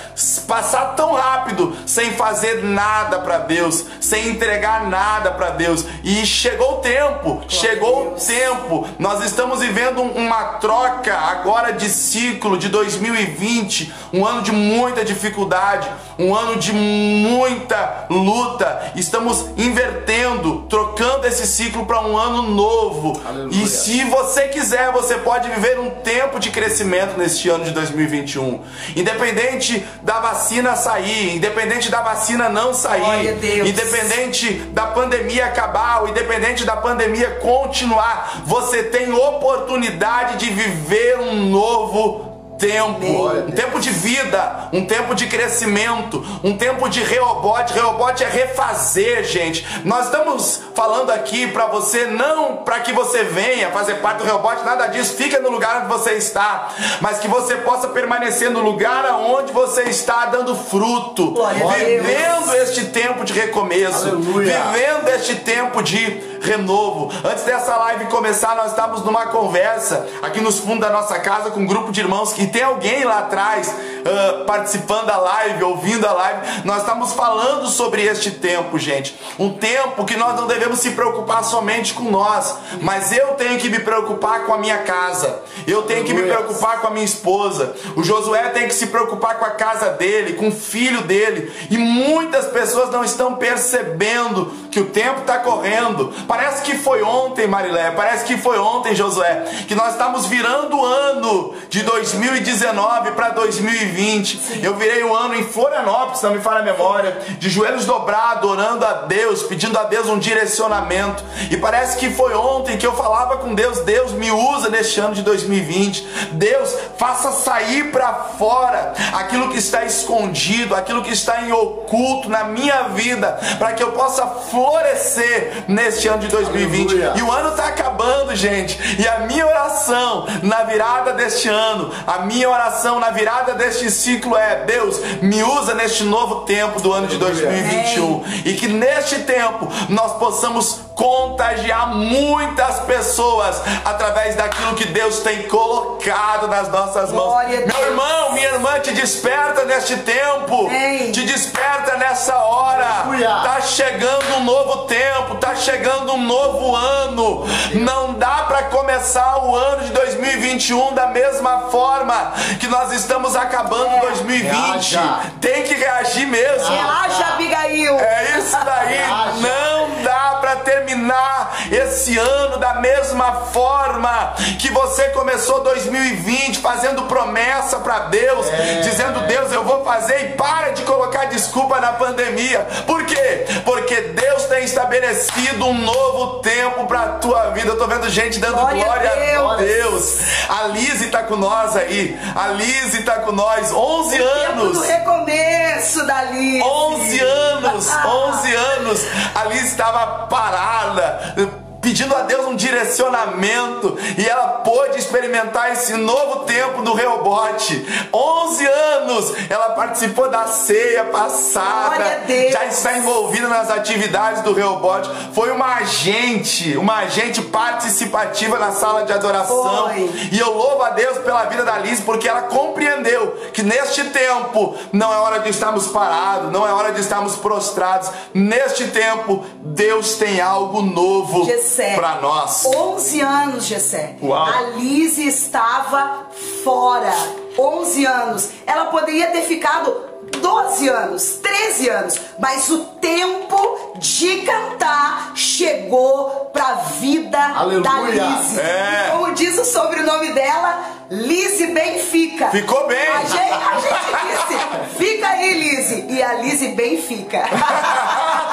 [0.48, 5.86] passar tão rápido sem fazer nada para Deus, sem entregar nada para Deus.
[6.04, 8.88] E chegou o tempo, chegou o tempo.
[9.00, 15.90] Nós estamos vivendo uma troca agora de ciclo de 2020, um ano de muita dificuldade,
[16.22, 18.92] um ano de muita luta.
[18.96, 23.20] Estamos invertendo, trocando esse ciclo para um ano novo.
[23.26, 23.64] Aleluia.
[23.64, 28.62] E se você quiser, você pode viver um tempo de crescimento neste ano de 2021.
[28.96, 36.64] Independente da vacina sair, independente da vacina não sair, independente da pandemia acabar, ou independente
[36.64, 42.31] da pandemia continuar, você tem oportunidade de viver um novo
[42.62, 47.74] tempo, um tempo de vida, um tempo de crescimento, um tempo de reobote.
[47.74, 49.66] Reobote é refazer, gente.
[49.84, 54.64] Nós estamos falando aqui para você, não para que você venha fazer parte do reobote,
[54.64, 55.16] nada disso.
[55.16, 56.70] Fica no lugar onde você está,
[57.02, 61.34] mas que você possa permanecer no lugar aonde você está dando fruto,
[61.80, 64.66] vivendo este tempo de recomeço, Aleluia.
[64.72, 67.12] vivendo este tempo de renovo.
[67.24, 71.62] Antes dessa live começar, nós estávamos numa conversa aqui nos fundos da nossa casa com
[71.62, 76.12] um grupo de irmãos que tem alguém lá atrás uh, participando da live, ouvindo a
[76.12, 76.62] live.
[76.66, 79.20] Nós estamos falando sobre este tempo, gente.
[79.38, 83.70] Um tempo que nós não devemos se preocupar somente com nós, mas eu tenho que
[83.70, 85.42] me preocupar com a minha casa.
[85.68, 87.76] Eu tenho que me preocupar com a minha esposa.
[87.96, 91.52] O Josué tem que se preocupar com a casa dele, com o filho dele.
[91.70, 96.14] E muitas pessoas não estão percebendo que o tempo está correndo.
[96.28, 100.86] Parece que foi ontem, Marilé, parece que foi ontem, Josué, que nós estamos virando o
[100.86, 103.91] ano de 2019 para 2020.
[104.38, 104.60] Sim.
[104.64, 108.50] Eu virei o um ano em Florianópolis, não me falha a memória, de joelhos dobrados,
[108.50, 111.24] orando a Deus, pedindo a Deus um direcionamento.
[111.50, 115.14] E parece que foi ontem que eu falava com Deus: Deus me usa neste ano
[115.14, 116.08] de 2020.
[116.34, 122.46] Deus, faça sair para fora aquilo que está escondido, aquilo que está em oculto na
[122.46, 126.92] minha vida, para que eu possa florescer neste ano de 2020.
[126.92, 127.14] Aleluia.
[127.16, 128.80] E o ano está acabando, gente.
[129.00, 134.36] E a minha oração na virada deste ano, a minha oração na virada deste ciclo
[134.36, 138.24] é: Deus, me usa neste novo tempo do ano de 2021.
[138.46, 146.48] E que neste tempo nós possamos contagiar muitas pessoas através daquilo que Deus tem colocado
[146.48, 147.48] nas nossas mãos.
[147.48, 150.70] Meu irmão, minha irmã, te desperta neste tempo.
[150.72, 151.12] Ei.
[151.12, 153.06] Te desperta nessa hora.
[153.44, 157.46] Tá chegando um novo tempo, tá chegando um novo ano.
[157.74, 163.96] Não dá para começar o ano de 2021 da mesma forma que nós estamos acabando
[163.96, 164.00] é.
[164.02, 164.52] 2020.
[164.52, 165.20] Reaja.
[165.40, 166.70] Tem que reagir mesmo.
[166.70, 168.00] Reaja, Abigail.
[168.00, 169.00] É isso daí.
[169.42, 177.80] Não dá para terminar esse ano da mesma forma que você começou 2020 fazendo promessa
[177.80, 178.82] para Deus, é.
[178.82, 182.68] dizendo Deus, eu vou fazer e para de colocar desculpa na pandemia.
[182.86, 183.46] Por quê?
[183.64, 187.70] Porque Deus tem estabelecido um novo tempo para tua vida.
[187.70, 189.52] Eu tô vendo gente dando glória, glória a, Deus.
[189.52, 190.20] a Deus.
[190.50, 192.20] A Lise tá com nós aí.
[192.36, 193.72] A Lise tá com nós.
[193.72, 194.78] 11 o anos.
[194.78, 196.64] do recomeço da Lise.
[196.64, 197.90] 11 anos.
[198.06, 199.06] 11 anos.
[199.36, 205.94] A Lise estava parada God pedindo a Deus um direcionamento e ela pôde experimentar esse
[205.96, 207.86] novo tempo do Reobote.
[208.14, 215.10] 11 anos ela participou da ceia passada, já está envolvida nas atividades do Reobote.
[215.34, 219.90] Foi uma agente, uma agente participativa na sala de adoração.
[219.90, 220.10] Foi.
[220.32, 224.76] E eu louvo a Deus pela vida da Liz porque ela compreendeu que neste tempo
[224.94, 228.12] não é hora de estarmos parados, não é hora de estarmos prostrados.
[228.34, 231.46] Neste tempo Deus tem algo novo.
[231.46, 231.96] Jesus Gessé.
[231.96, 232.66] Para nós.
[232.66, 234.16] 11 anos, Gessé.
[234.22, 234.46] Uau.
[234.46, 236.28] A Lise estava
[236.64, 237.14] fora.
[237.58, 238.50] 11 anos.
[238.68, 246.74] Ela poderia ter ficado 12 anos, 13 anos, mas o tempo de cantar chegou pra
[247.00, 247.82] vida Aleluia.
[247.82, 248.60] da Lise.
[248.60, 249.10] É.
[249.12, 250.80] Como diz o sobrenome dela,
[251.10, 252.50] Lise Benfica.
[252.50, 253.08] Ficou bem.
[253.08, 256.06] A gente, a gente disse, fica aí, Lise.
[256.10, 257.44] E a Lise bem fica.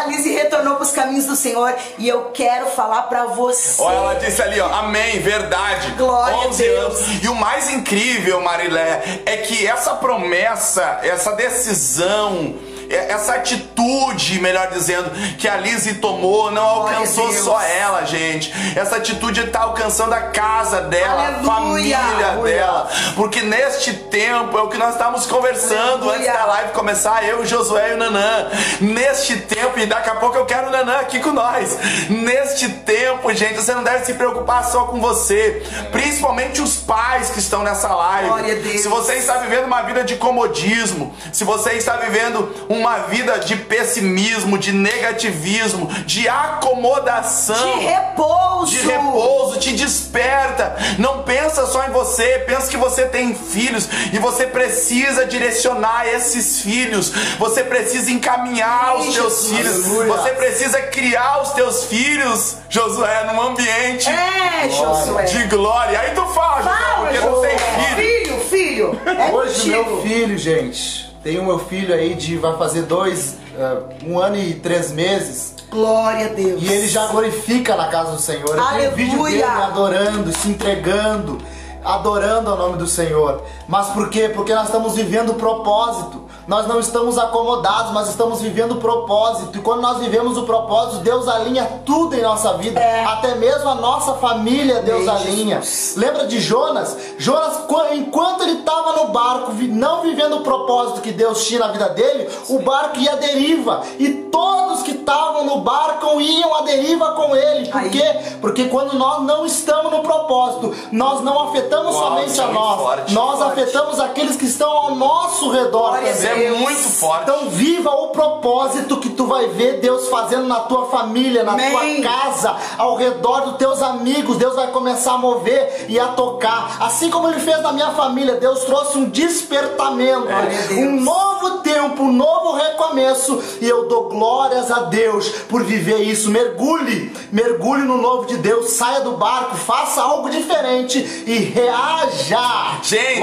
[0.00, 3.82] a Lise retornou para os caminhos do Senhor e eu quero falar para você.
[3.82, 5.92] Olha, ela disse ali, ó, amém, verdade.
[5.92, 6.94] Glória 11 a Deus.
[6.94, 7.22] anos.
[7.22, 12.54] E o mais incrível, Marilé, é que essa promessa, essa decisão
[12.94, 18.52] essa atitude, melhor dizendo, que a Lizzie tomou não alcançou só ela, gente.
[18.76, 21.40] Essa atitude está alcançando a casa dela, Aleluia.
[21.40, 22.54] a família Aleluia.
[22.56, 22.90] dela.
[23.16, 26.16] Porque neste tempo é o que nós estávamos conversando Aleluia.
[26.16, 28.48] antes da live começar, eu, Josué e o Nanã.
[28.80, 31.78] Neste tempo, e daqui a pouco eu quero o Nanã aqui com nós.
[32.08, 35.62] Neste tempo, gente, você não deve se preocupar só com você.
[35.92, 38.78] Principalmente os pais que estão nessa live.
[38.78, 43.56] Se você está vivendo uma vida de comodismo, se você está vivendo uma vida de
[43.56, 48.66] pessimismo, de negativismo, de acomodação, De repouso.
[48.72, 50.76] de repouso, te desperta.
[50.98, 56.60] Não pensa só em você, pensa que você tem filhos e você precisa direcionar esses
[56.60, 57.10] filhos.
[57.38, 59.56] Você precisa encaminhar os Sim, teus Jesus.
[59.58, 59.84] filhos.
[59.86, 60.12] Aleluia.
[60.14, 65.24] Você precisa criar os teus filhos, Josué, num ambiente É, Josué.
[65.24, 66.00] de glória.
[66.00, 67.94] Aí tu fala, Josué, Fala, porque não tem Josué.
[67.96, 68.20] filho.
[68.20, 69.00] Filho, filho.
[69.06, 69.76] É Hoje contigo.
[69.90, 74.36] meu filho, gente, tem o meu filho aí de vai fazer dois, ah, um ano
[74.36, 75.54] e três meses.
[75.70, 76.62] Glória a Deus.
[76.62, 78.56] E ele já glorifica na casa do Senhor.
[78.56, 79.46] Eu tenho vídeo Aleluia.
[79.46, 81.38] dele adorando, se entregando,
[81.84, 83.42] adorando ao nome do Senhor.
[83.68, 84.28] Mas por quê?
[84.28, 86.24] Porque nós estamos vivendo o propósito.
[86.48, 89.56] Nós não estamos acomodados, mas estamos vivendo o propósito.
[89.58, 92.80] E quando nós vivemos o propósito, Deus alinha tudo em nossa vida.
[92.80, 93.04] É.
[93.04, 95.60] Até mesmo a nossa família, Deus alinha.
[95.60, 95.94] Jesus.
[95.96, 96.96] Lembra de Jonas?
[97.18, 101.68] Jonas, qu- enquanto ele estava no barco, não vivendo o propósito que Deus tinha na
[101.68, 103.82] vida dele, o barco ia à deriva.
[103.98, 107.68] E todos que estavam no barco iam à deriva com ele.
[107.70, 107.90] Por Aí.
[107.90, 108.18] quê?
[108.40, 112.80] Porque quando nós não estamos no propósito, nós não afetamos Uau, somente é a nós,
[112.80, 113.14] forte.
[113.14, 113.52] nós Forte.
[113.60, 116.29] afetamos aqueles que estão ao nosso redor Glória também.
[116.30, 117.22] É muito forte.
[117.24, 122.02] Então viva o propósito que tu vai ver Deus fazendo na tua família, na Amém.
[122.02, 124.36] tua casa, ao redor dos teus amigos.
[124.36, 126.76] Deus vai começar a mover e a tocar.
[126.80, 130.70] Assim como ele fez na minha família, Deus trouxe um despertamento, Deus.
[130.78, 133.42] um novo tempo, um novo recomeço.
[133.60, 136.30] E eu dou glórias a Deus por viver isso.
[136.30, 142.78] Mergulhe, mergulhe no novo de Deus, saia do barco, faça algo diferente e reaja.
[142.82, 143.20] Gente,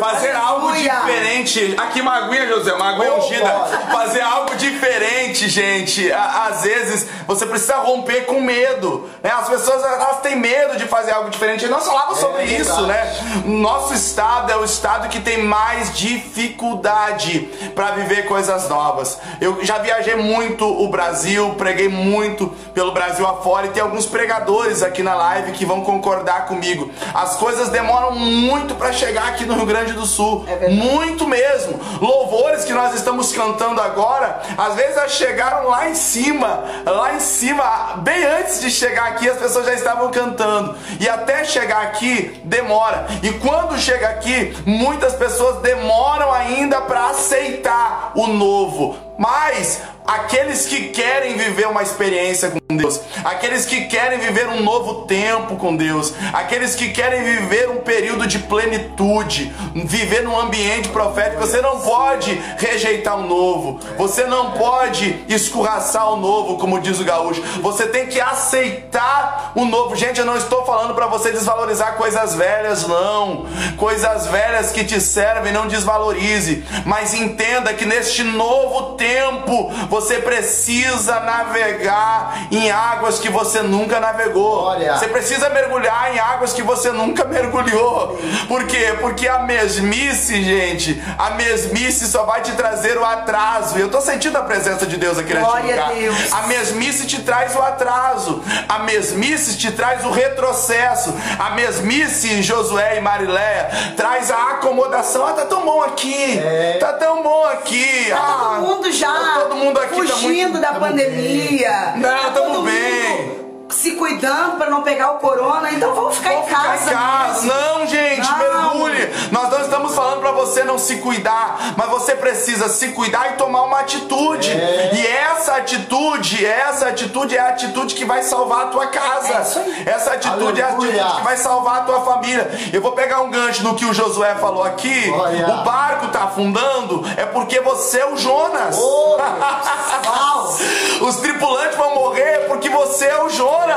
[0.00, 1.74] fazer algo diferente.
[1.76, 3.50] Aqui, maguinha, José, maguinha Oh, ungida.
[3.92, 6.12] Fazer algo diferente, gente.
[6.12, 9.08] Às vezes você precisa romper com medo.
[9.22, 9.30] Né?
[9.30, 11.64] As pessoas elas têm medo de fazer algo diferente.
[11.64, 12.62] E nós falávamos sobre verdade.
[12.62, 13.42] isso, né?
[13.44, 17.40] Nosso estado é o estado que tem mais dificuldade
[17.74, 19.18] para viver coisas novas.
[19.40, 24.82] Eu já viajei muito o Brasil, preguei muito pelo Brasil afora e tem alguns pregadores
[24.82, 26.90] aqui na live que vão concordar comigo.
[27.14, 30.44] As coisas demoram muito para chegar aqui no Rio Grande do Sul.
[30.48, 31.78] É muito mesmo.
[32.28, 37.20] Louvores que nós estamos cantando agora, às vezes elas chegaram lá em cima, lá em
[37.20, 40.76] cima, bem antes de chegar aqui, as pessoas já estavam cantando.
[41.00, 43.06] E até chegar aqui demora.
[43.22, 48.94] E quando chega aqui, muitas pessoas demoram ainda para aceitar o novo.
[49.18, 55.02] Mas aqueles que querem viver uma experiência com Deus, aqueles que querem viver um novo
[55.02, 61.46] tempo com Deus, aqueles que querem viver um período de plenitude, viver num ambiente profético,
[61.46, 67.04] você não pode rejeitar o novo, você não pode escorraçar o novo, como diz o
[67.04, 67.42] gaúcho.
[67.60, 69.94] Você tem que aceitar o novo.
[69.94, 73.46] Gente, eu não estou falando para você desvalorizar coisas velhas, não.
[73.76, 81.18] Coisas velhas que te servem, não desvalorize, mas entenda que neste novo tempo você precisa
[81.18, 84.62] navegar em águas que você nunca navegou.
[84.62, 84.96] Olha.
[84.96, 88.16] Você precisa mergulhar em águas que você nunca mergulhou.
[88.46, 88.94] Por quê?
[89.00, 93.76] Porque a mesmice, gente, a mesmice só vai te trazer o atraso.
[93.76, 95.98] Eu tô sentindo a presença de Deus aqui neste Glória a lugar.
[95.98, 96.32] Deus.
[96.32, 98.44] A mesmice te traz o atraso.
[98.68, 101.12] A mesmice te traz o retrocesso.
[101.40, 105.26] A mesmice, Josué e Mariléia, traz a acomodação.
[105.26, 106.38] Ah, tá tão bom aqui.
[106.38, 106.78] É.
[106.78, 108.06] Tá tão bom aqui.
[108.10, 109.08] Tá ah, todo mundo já
[109.48, 111.94] todo mundo aqui tá fugindo muito- da pandemia.
[111.96, 113.37] Não, Tá tamo bem.
[113.80, 116.78] Se cuidando pra não pegar o corona, então vamos ficar Vamos em casa.
[116.78, 117.42] ficar em casa.
[117.46, 117.52] mesmo.
[117.54, 118.38] Não, gente, Não.
[118.38, 119.14] mergulhe.
[119.30, 123.36] Nós não estamos falando pra você não se cuidar, mas você precisa se cuidar e
[123.36, 124.50] tomar uma atitude.
[124.50, 124.90] É.
[124.94, 129.60] E essa atitude, essa atitude é a atitude que vai salvar a tua casa.
[129.86, 129.90] É.
[129.90, 130.90] Essa atitude é a Aleluia.
[131.02, 132.50] atitude que vai salvar a tua família.
[132.72, 135.08] Eu vou pegar um gancho no que o Josué falou aqui.
[135.10, 135.48] Olha.
[135.50, 138.76] O barco tá afundando é porque você é o Jonas.
[138.76, 139.18] Oh.
[141.04, 143.67] Os tripulantes vão morrer porque você é o Jonas.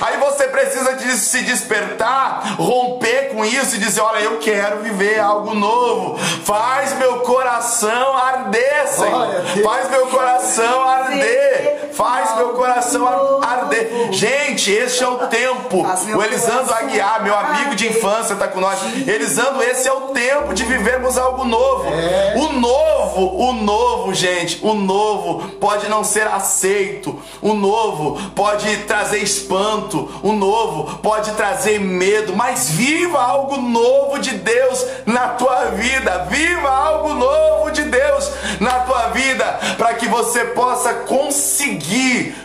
[0.00, 5.18] Aí você precisa de se despertar, romper com isso e dizer: Olha, eu quero viver
[5.18, 6.18] algo novo.
[6.44, 9.28] Faz meu coração arder, Senhor.
[9.62, 11.85] Faz meu coração arder.
[11.96, 14.12] Faz meu coração arder.
[14.12, 15.82] Gente, este é o tempo.
[16.14, 18.78] O Elisandro Aguiar, meu amigo de infância, tá com nós.
[19.06, 21.88] Elisandro, esse é o tempo de vivermos algo novo.
[21.88, 22.34] É.
[22.36, 27.18] O novo, o novo, gente, o novo pode não ser aceito.
[27.40, 30.10] O novo pode trazer espanto.
[30.22, 32.36] O novo pode trazer medo.
[32.36, 36.26] Mas viva algo novo de Deus na tua vida.
[36.28, 38.30] Viva algo novo de Deus
[38.60, 39.44] na tua vida.
[39.78, 41.85] Para que você possa conseguir,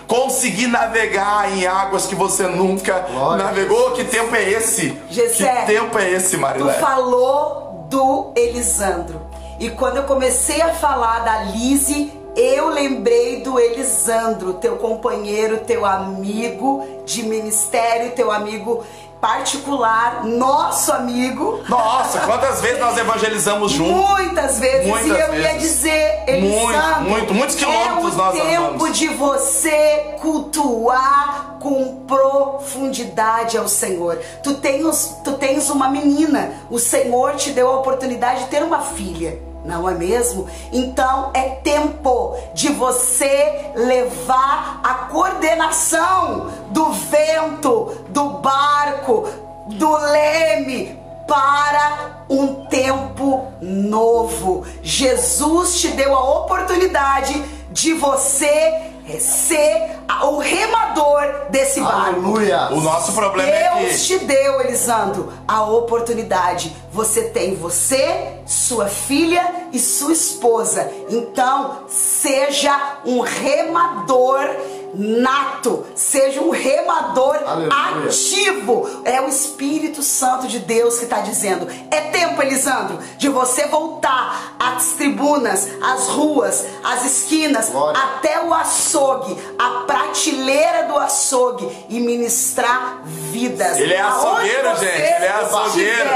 [0.07, 3.91] conseguir navegar em águas que você nunca Glória navegou.
[3.91, 4.97] Que tempo é esse?
[5.09, 6.73] Gessé, que tempo é esse, Tu Marilé?
[6.73, 9.21] falou do Elisandro.
[9.59, 15.85] E quando eu comecei a falar da Lise, eu lembrei do Elisandro, teu companheiro, teu
[15.85, 18.83] amigo de ministério, teu amigo
[19.21, 21.63] particular, nosso amigo.
[21.69, 24.09] Nossa, quantas vezes nós evangelizamos juntos?
[24.09, 25.61] Muitas vezes, Muitas e eu ia vezes.
[25.61, 28.97] dizer, Elisandro, Muito, muito, muitos quilômetros é o nós tempo andamos.
[28.97, 34.17] de você cultuar com profundidade ao Senhor.
[34.43, 38.79] Tu tens, tu tens uma menina, o Senhor te deu a oportunidade de ter uma
[38.81, 39.39] filha.
[39.63, 40.47] Não é mesmo?
[40.71, 49.27] Então é tempo de você levar a coordenação do vento, do barco,
[49.67, 54.65] do leme para um tempo novo.
[54.81, 61.99] Jesus te deu a oportunidade de você ser o remador desse barco.
[61.99, 62.69] Aleluia.
[62.71, 66.75] O nosso problema é Deus te deu, Elisandro, a oportunidade.
[66.91, 70.91] Você tem você, sua filha e sua esposa.
[71.09, 74.47] Então, seja um remador
[74.93, 78.07] nato, seja um remador Aleluia.
[78.07, 79.01] ativo.
[79.05, 81.67] É o Espírito Santo de Deus que está dizendo.
[81.89, 87.99] É tempo, Elisandro, de você voltar às tribunas, às ruas, às esquinas, Glória.
[87.99, 93.77] até o açougue, a prateleira do açougue e ministrar vidas.
[93.79, 96.09] Ele é açougueiro, gente, ele é açougueiro.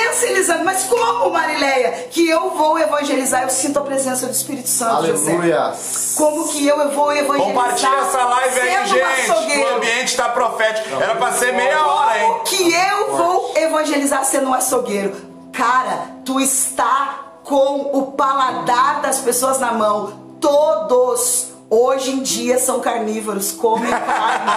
[0.00, 3.42] Pensa, Elisandro, mas como, Marileia, que eu vou evangelizar?
[3.42, 5.32] Eu sinto a presença do Espírito Santo, José.
[5.32, 5.74] Aleluia.
[6.16, 7.54] Como que eu vou evangelizar?
[7.54, 9.30] Compartilha essa live aí, gente.
[9.30, 9.62] açougueiro?
[9.62, 10.88] O ambiente tá profético.
[11.00, 12.28] Era pra ser meia hora, hein?
[12.28, 15.14] Como que eu vou evangelizar sendo um açougueiro?
[15.52, 20.18] Cara, tu está com o paladar das pessoas na mão.
[20.40, 24.50] Todos hoje em dia são carnívoros, comem carne.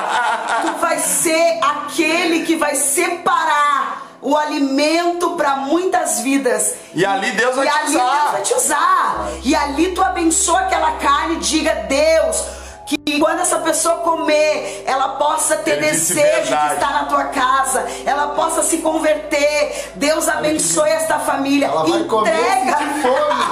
[0.72, 6.76] tu vai ser aquele que vai separar o alimento para muitas vidas.
[6.94, 8.20] E ali Deus vai e te ali usar.
[8.22, 9.28] Deus vai te usar.
[9.44, 12.44] E ali tu abençoa aquela carne e diga, Deus,
[12.86, 17.86] que quando essa pessoa comer, ela possa ter Ele desejo de estar na tua casa,
[18.06, 19.92] ela possa se converter.
[19.96, 21.68] Deus abençoe esta família.
[21.68, 22.78] Ela vai comer Entrega.
[22.78, 23.44] de fome.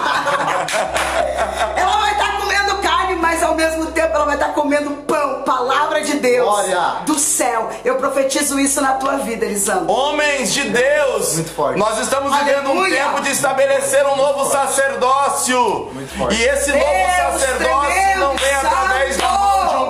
[1.75, 2.90] Ela vai estar comendo carne,
[3.31, 6.79] mas ao mesmo tempo ela vai estar comendo pão, palavra de Deus Glória.
[7.05, 7.69] do céu.
[7.85, 9.89] Eu profetizo isso na tua vida, Elisandro.
[9.89, 11.79] Homens de Deus, Muito forte.
[11.79, 13.05] nós estamos vivendo um Aleluia.
[13.05, 15.89] tempo de estabelecer um novo sacerdócio.
[15.93, 16.35] Muito forte.
[16.35, 19.27] E esse novo Deus sacerdócio tremendo, não vem através da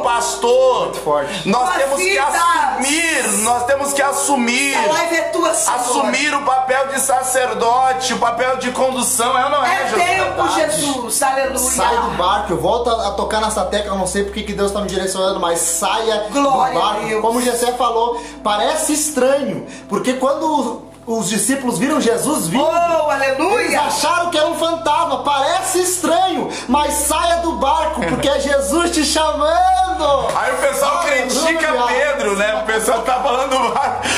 [0.02, 0.82] pastor.
[0.86, 1.48] Muito forte.
[1.50, 2.26] Nós temos que vidas.
[2.36, 4.76] assumir, nós temos que assumir.
[4.76, 5.76] A live é tua, Senhor.
[5.80, 10.04] Assumir o papel de sacerdote, o papel de condução, é ou não é, É Jesus?
[10.04, 10.50] tempo.
[10.50, 11.24] Jesus.
[11.24, 11.58] Aleluia.
[11.58, 14.82] Sai do barco, eu volto a, tocar nessa tecla, não sei porque que Deus está
[14.82, 17.22] me direcionando, mas saia Glória do barco.
[17.22, 23.28] Como o Gessé falou, parece estranho, porque quando os discípulos viram Jesus vindo, Oh, eles
[23.40, 23.82] aleluia.
[23.82, 29.04] acharam que era um fantasma, parece estranho, mas saia do barco, porque é Jesus te
[29.04, 29.91] chamando.
[30.36, 32.62] Aí o pessoal critica Pedro, né?
[32.62, 33.56] O pessoal tá falando,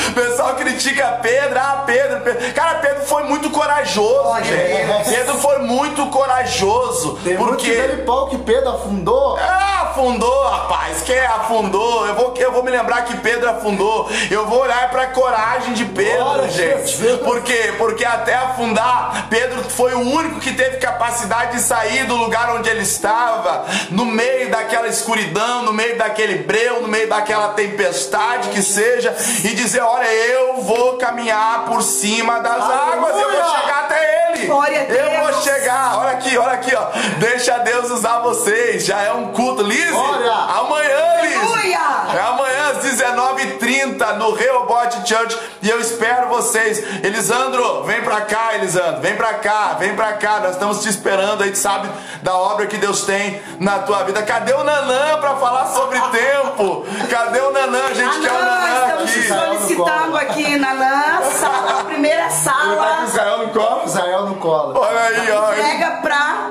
[0.08, 2.52] o pessoal critica Pedro, ah, Pedro, Pedro.
[2.54, 4.54] Cara, Pedro foi muito corajoso, Olha, gente.
[4.54, 5.02] é.
[5.04, 9.38] Pedro foi muito corajoso, Tem porque dele pau que Pedro afundou.
[9.38, 11.02] Ah, afundou, rapaz.
[11.02, 12.06] Quem afundou?
[12.06, 14.08] Eu vou, eu vou me lembrar que Pedro afundou.
[14.30, 16.88] Eu vou olhar pra coragem de Pedro, Glória a gente.
[16.88, 17.20] Jesus.
[17.20, 17.74] Por quê?
[17.76, 22.68] Porque até afundar, Pedro foi o único que teve capacidade de sair do lugar onde
[22.68, 28.62] ele estava, no meio daquela escuridão, no meio daquele breu, no meio daquela tempestade que
[28.62, 34.32] seja, e dizer: Olha, eu vou caminhar por cima das águas, eu vou chegar até
[34.32, 34.46] ele.
[34.88, 35.98] Eu vou chegar.
[35.98, 36.86] Olha aqui, olha aqui, ó.
[37.18, 38.84] Deixa Deus usar vocês.
[38.84, 39.64] Já é um culto.
[39.64, 40.32] Glória.
[40.32, 41.73] amanhã, Lise.
[43.52, 45.38] 19h30 no Rehoboth Church.
[45.62, 46.78] E eu espero vocês.
[47.04, 49.00] Elisandro, vem pra cá, Elisandro.
[49.00, 50.40] Vem pra cá, vem pra cá.
[50.40, 51.42] Nós estamos te esperando.
[51.42, 51.88] A gente sabe
[52.22, 54.22] da obra que Deus tem na tua vida.
[54.22, 56.86] Cadê o Nanã pra falar sobre tempo?
[57.10, 57.84] Cadê o Nanã?
[57.90, 59.28] A gente quer o Nanã, estamos te aqui.
[59.28, 63.04] solicitando aqui, Nanã, sala, a primeira tá sala.
[63.06, 63.82] Israel no colo?
[63.84, 64.78] Israel no colo.
[64.78, 65.52] Olha aí, ó.
[65.52, 66.46] Entrega pra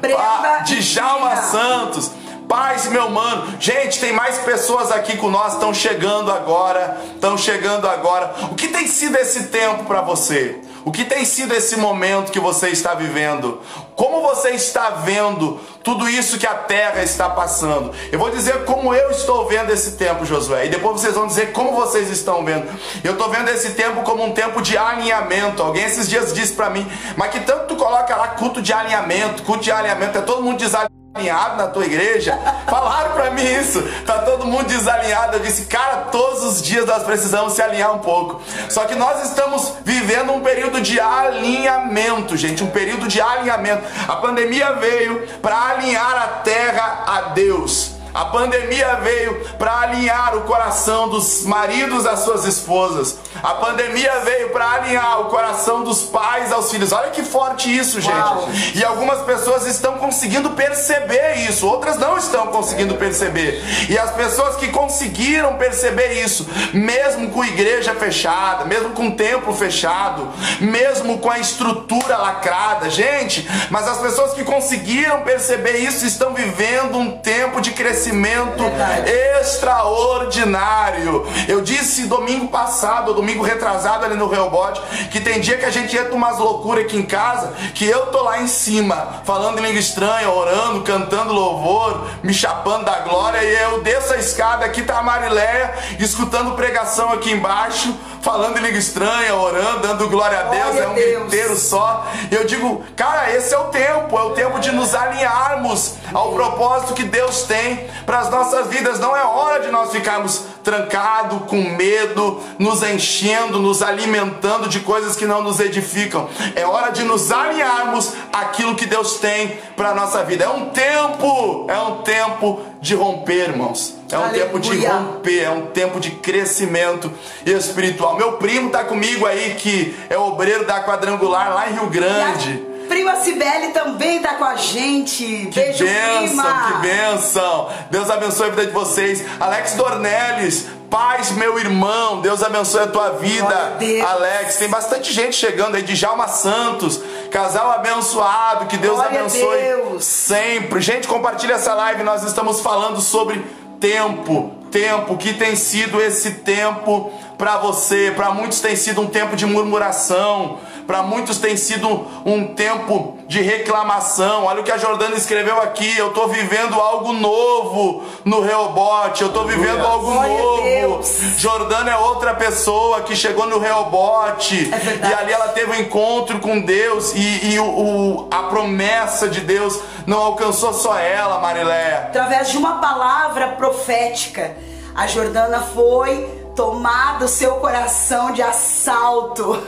[0.00, 1.36] Brenda Pa- Djalma.
[1.36, 2.10] Santos,
[2.54, 3.56] Paz, meu mano.
[3.58, 8.32] Gente, tem mais pessoas aqui com nós, estão chegando agora, estão chegando agora.
[8.52, 10.60] O que tem sido esse tempo para você?
[10.84, 13.60] O que tem sido esse momento que você está vivendo?
[13.96, 17.90] Como você está vendo tudo isso que a terra está passando?
[18.12, 21.50] Eu vou dizer como eu estou vendo esse tempo, Josué, e depois vocês vão dizer
[21.50, 22.68] como vocês estão vendo.
[23.02, 25.60] Eu estou vendo esse tempo como um tempo de alinhamento.
[25.60, 26.86] Alguém esses dias disse para mim,
[27.16, 30.58] mas que tanto tu coloca lá culto de alinhamento, culto de alinhamento, é todo mundo
[30.58, 32.36] desalinhado desalinhado na tua igreja?
[32.68, 33.80] Falaram para mim isso.
[34.04, 35.36] Tá todo mundo desalinhado.
[35.36, 38.42] Eu disse, cara, todos os dias nós precisamos se alinhar um pouco.
[38.68, 43.84] Só que nós estamos vivendo um período de alinhamento, gente, um período de alinhamento.
[44.08, 47.94] A pandemia veio para alinhar a terra a Deus.
[48.12, 53.18] A pandemia veio para alinhar o coração dos maridos às suas esposas.
[53.44, 56.92] A pandemia veio para alinhar o coração dos pais aos filhos.
[56.92, 58.14] Olha que forte isso, gente.
[58.14, 58.48] Uau.
[58.74, 63.62] E algumas pessoas estão conseguindo perceber isso, outras não estão conseguindo perceber.
[63.90, 70.26] E as pessoas que conseguiram perceber isso, mesmo com igreja fechada, mesmo com templo fechado,
[70.58, 76.96] mesmo com a estrutura lacrada, gente, mas as pessoas que conseguiram perceber isso estão vivendo
[76.96, 79.10] um tempo de crescimento Verdade.
[79.42, 81.26] extraordinário.
[81.46, 84.80] Eu disse domingo passado, domingo retrasado ali no Reobote,
[85.10, 88.22] que tem dia que a gente entra umas loucuras aqui em casa, que eu tô
[88.22, 93.62] lá em cima, falando em língua estranha, orando, cantando louvor, me chapando da glória, e
[93.62, 98.78] eu desço a escada, aqui tá a Marileia, escutando pregação aqui embaixo, falando em língua
[98.78, 101.26] estranha, orando, dando glória a Deus, glória é um Deus.
[101.26, 102.06] inteiro só.
[102.30, 106.94] Eu digo, cara, esse é o tempo, é o tempo de nos alinharmos ao propósito
[106.94, 108.98] que Deus tem para as nossas vidas.
[108.98, 113.23] Não é hora de nós ficarmos trancados, com medo, nos enchendo,
[113.60, 116.28] nos alimentando de coisas que não nos edificam.
[116.54, 120.44] É hora de nos alinharmos àquilo que Deus tem para a nossa vida.
[120.44, 123.96] É um tempo, é um tempo de romper, irmãos.
[124.10, 124.44] É um Aleluia.
[124.44, 127.10] tempo de romper, é um tempo de crescimento
[127.46, 128.16] espiritual.
[128.16, 132.74] Meu primo tá comigo aí, que é obreiro da quadrangular lá em Rio Grande.
[132.88, 135.48] Prima Cibele também tá com a gente.
[135.50, 136.66] Que Beijo, benção, prima.
[136.66, 137.68] que benção.
[137.90, 139.24] Deus abençoe a vida de vocês.
[139.40, 142.20] Alex Dornelles, paz, meu irmão.
[142.20, 143.78] Deus abençoe a tua vida.
[144.06, 145.82] Alex, tem bastante gente chegando aí.
[145.82, 148.66] Djalma Santos, casal abençoado.
[148.66, 150.04] Que Deus Glória abençoe Deus.
[150.04, 150.80] sempre.
[150.80, 152.04] Gente, compartilha essa live.
[152.04, 153.44] Nós estamos falando sobre
[153.80, 154.52] tempo.
[154.70, 158.12] Tempo, que tem sido esse tempo para você?
[158.14, 163.40] Para muitos tem sido um tempo de murmuração para muitos tem sido um tempo de
[163.40, 164.44] reclamação.
[164.44, 165.96] Olha o que a Jordana escreveu aqui.
[165.96, 169.22] Eu estou vivendo algo novo no Reobote.
[169.22, 171.02] Eu estou vivendo algo novo.
[171.38, 174.70] Jordana é outra pessoa que chegou no Reobote.
[174.72, 177.14] É e ali ela teve um encontro com Deus.
[177.14, 182.08] E, e o, o, a promessa de Deus não alcançou só ela, Mariléia.
[182.08, 184.54] Através de uma palavra profética,
[184.94, 189.62] a Jordana foi tomado seu coração de assalto.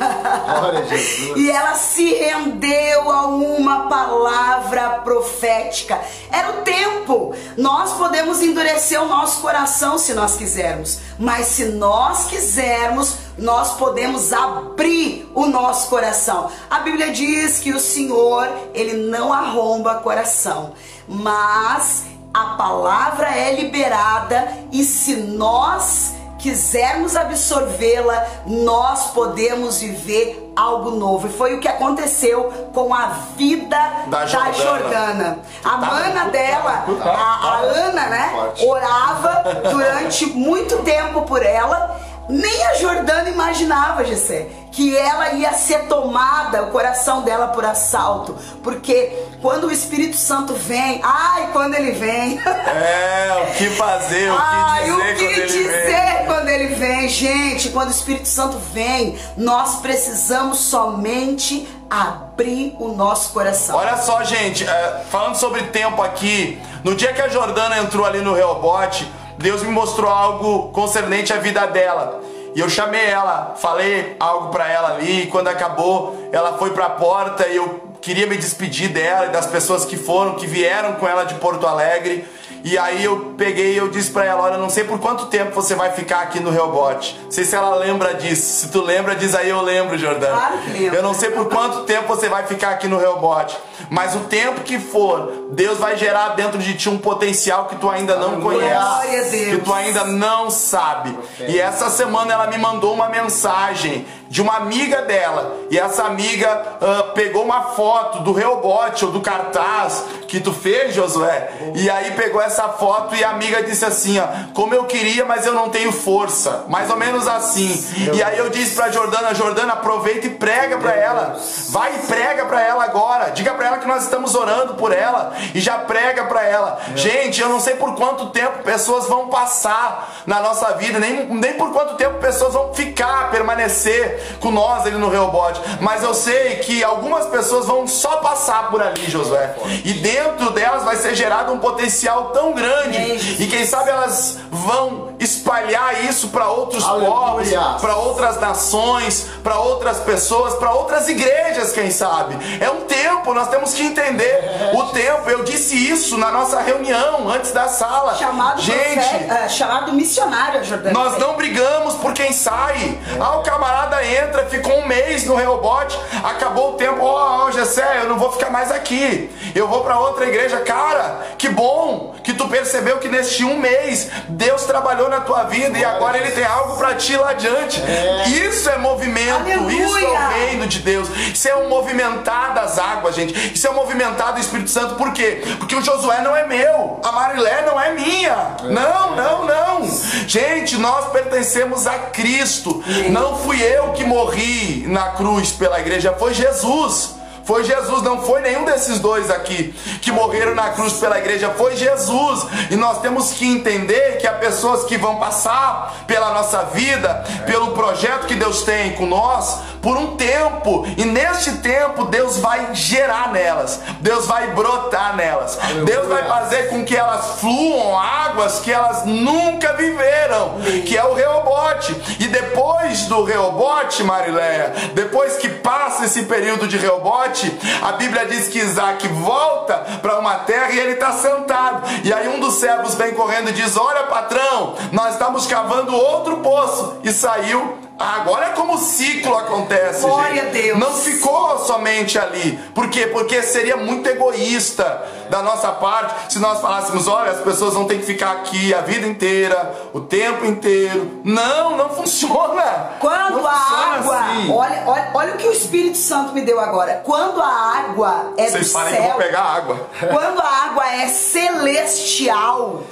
[1.36, 6.00] e ela se rendeu a uma palavra profética.
[6.30, 7.34] Era o tempo.
[7.56, 14.32] Nós podemos endurecer o nosso coração se nós quisermos, mas se nós quisermos, nós podemos
[14.32, 16.50] abrir o nosso coração.
[16.70, 20.72] A Bíblia diz que o Senhor, ele não arromba coração,
[21.08, 26.14] mas a palavra é liberada e se nós
[26.46, 31.26] quisermos absorvê-la, nós podemos viver algo novo.
[31.26, 33.76] E foi o que aconteceu com a vida
[34.06, 34.52] da, da Jordana.
[34.54, 35.38] Jordana.
[35.64, 39.42] A tá mana dela, tá a, a Ana, né, orava
[39.72, 42.00] durante muito tempo por ela.
[42.28, 48.36] Nem a Jordana imaginava, Gessé, que ela ia ser tomada, o coração dela por assalto.
[48.62, 52.40] Porque quando o Espírito Santo vem, ai, quando ele vem.
[52.46, 56.74] É, o que fazer, o que ai, dizer, o que quando, dizer ele quando ele
[56.74, 57.08] vem.
[57.08, 63.76] Gente, quando o Espírito Santo vem, nós precisamos somente abrir o nosso coração.
[63.76, 68.20] Olha só, gente, é, falando sobre tempo aqui, no dia que a Jordana entrou ali
[68.20, 72.20] no Reobote, Deus me mostrou algo concernente à vida dela.
[72.54, 76.86] E eu chamei ela, falei algo para ela ali, e quando acabou, ela foi para
[76.86, 80.94] a porta e eu queria me despedir dela e das pessoas que foram, que vieram
[80.94, 82.26] com ela de Porto Alegre.
[82.64, 85.54] E aí eu peguei e eu disse para ela, olha, não sei por quanto tempo
[85.54, 87.18] você vai ficar aqui no Reobote.
[87.24, 88.60] Não sei se ela lembra disso.
[88.60, 90.36] Se tu lembra, diz aí eu lembro, Jordana.
[90.36, 90.96] Claro que lembro.
[90.96, 93.56] Eu não sei por quanto tempo você vai ficar aqui no Reobote.
[93.88, 97.88] Mas o tempo que for, Deus vai gerar dentro de ti um potencial que tu
[97.88, 99.50] ainda não conhece.
[99.50, 101.16] Que tu ainda não sabe.
[101.46, 105.56] E essa semana ela me mandou uma mensagem de uma amiga dela.
[105.70, 110.94] E essa amiga uh, pegou uma foto do Reobote ou do cartaz que tu fez,
[110.94, 111.50] Josué.
[111.74, 115.46] E aí pegou essa foto e a amiga disse assim: ó, como eu queria, mas
[115.46, 116.64] eu não tenho força.
[116.68, 117.84] Mais ou menos assim.
[118.12, 121.36] E aí eu disse pra Jordana: Jordana, aproveita e prega pra ela.
[121.70, 123.30] Vai e prega pra ela agora.
[123.30, 125.32] Diga pra ela que nós estamos orando por ela.
[125.54, 126.80] E já prega pra ela.
[126.94, 131.54] Gente, eu não sei por quanto tempo pessoas vão passar na nossa vida, nem, nem
[131.54, 135.60] por quanto tempo pessoas vão ficar, permanecer com nós ali no Reobote.
[135.80, 139.54] Mas eu sei que algumas pessoas vão só passar por ali, Josué.
[139.84, 143.42] E dentro delas vai ser gerado um potencial tão grande.
[143.42, 147.10] E quem sabe elas vão espalhar isso para outros Aleluia.
[147.10, 152.36] povos, para outras nações, para outras pessoas, para outras igrejas, quem sabe.
[152.60, 155.28] É um tempo, nós temos que entender o tempo.
[155.30, 158.14] Eu disse isso na nossa reunião antes da sala.
[158.14, 160.92] Chamado, Gente, profe- ah, chamado missionário, Jordana.
[160.98, 162.98] nós não brigamos por quem sai.
[163.20, 167.02] Ah, o camarada entra, ficou um mês no Reobote, acabou o tempo.
[167.04, 169.30] Ó, oh, Gessé, eu não vou ficar mais aqui.
[169.54, 170.60] Eu vou para outra igreja.
[170.60, 175.78] Cara, que bom que tu percebeu que neste um mês Deus trabalhou na tua vida
[175.78, 177.82] e agora Ele tem algo para ti lá adiante.
[178.28, 179.84] Isso é movimento, Aleluia.
[179.84, 181.08] isso é o reino de Deus.
[181.32, 183.54] Isso é um movimentar das águas, gente.
[183.54, 184.94] Isso é um movimentar do Espírito Santo.
[184.94, 185.42] Por quê?
[185.58, 188.56] Porque o Josué não é meu, a Marilé não é minha.
[188.62, 190.00] Não, não, não.
[190.26, 192.82] Gente, nós pertencemos a Cristo.
[193.10, 197.15] Não fui eu que morri na cruz pela igreja, foi Jesus.
[197.46, 199.72] Foi Jesus, não foi nenhum desses dois aqui
[200.02, 202.44] que morreram na cruz pela igreja, foi Jesus.
[202.70, 207.70] E nós temos que entender que há pessoas que vão passar pela nossa vida, pelo
[207.70, 210.84] projeto que Deus tem com nós, por um tempo.
[210.96, 215.56] E neste tempo Deus vai gerar nelas, Deus vai brotar nelas.
[215.84, 221.14] Deus vai fazer com que elas fluam águas que elas nunca viveram, que é o
[221.14, 221.94] Reobote.
[222.18, 227.35] E depois do Reobote, Marileia, depois que passa esse período de Reobote,
[227.82, 231.82] a Bíblia diz que Isaac volta para uma terra e ele está sentado.
[232.04, 236.38] E aí um dos servos vem correndo e diz: Olha, patrão, nós estamos cavando outro
[236.38, 236.98] poço.
[237.02, 237.78] E saiu.
[237.98, 240.58] Agora é como o ciclo acontece, Glória gente.
[240.58, 240.78] a Deus.
[240.78, 242.58] Não ficou somente ali.
[242.74, 243.06] Por quê?
[243.06, 247.98] Porque seria muito egoísta da nossa parte se nós falássemos: olha, as pessoas vão ter
[247.98, 251.20] que ficar aqui a vida inteira, o tempo inteiro.
[251.24, 252.90] Não, não funciona.
[253.00, 254.52] Quando Não a funciona água, assim.
[254.52, 257.00] olha, olha, olha o que o Espírito Santo me deu agora.
[257.04, 259.86] Quando a água é Vocês do parem que eu céu, vou pegar água.
[260.10, 262.82] quando a água é celestial,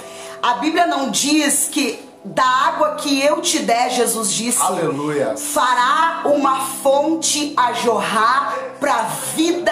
[0.41, 5.35] a Bíblia não diz que da água que eu te der, Jesus disse, Aleluia.
[5.37, 9.03] fará uma fonte a jorrar para
[9.35, 9.71] vida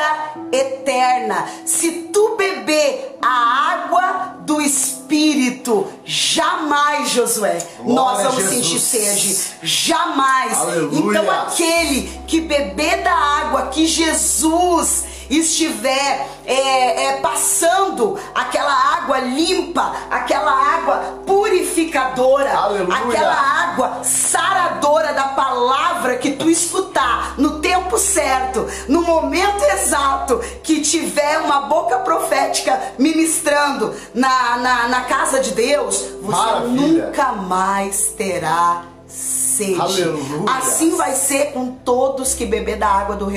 [0.51, 1.47] eterna.
[1.65, 9.37] Se tu beber a água do Espírito, jamais, Josué, nós Glória a vamos sentir sede.
[9.63, 10.59] Jamais.
[10.59, 11.19] Aleluia.
[11.19, 15.05] Então aquele que beber da água que Jesus
[15.37, 22.97] estiver é, é, passando aquela água limpa, aquela água purificadora, Aleluia.
[22.97, 30.81] aquela água saradora da palavra que tu escutar no tempo certo, no momento exato que
[30.81, 37.05] tiver uma boca profética ministrando na, na, na casa de Deus, você Maravilha.
[37.07, 39.79] nunca mais terá sede.
[39.79, 40.43] Aleluia.
[40.47, 43.29] Assim vai ser com todos que beber da água do.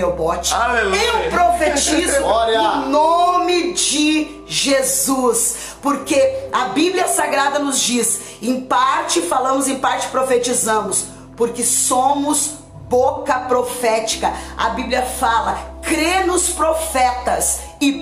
[0.54, 1.00] Aleluia.
[1.00, 2.16] Eu profetizo
[2.86, 10.08] em nome de Jesus, porque a Bíblia Sagrada nos diz: em parte falamos, em parte
[10.08, 11.04] profetizamos,
[11.36, 12.54] porque somos
[12.88, 14.32] boca profética.
[14.56, 17.92] A Bíblia fala: crê nos profetas e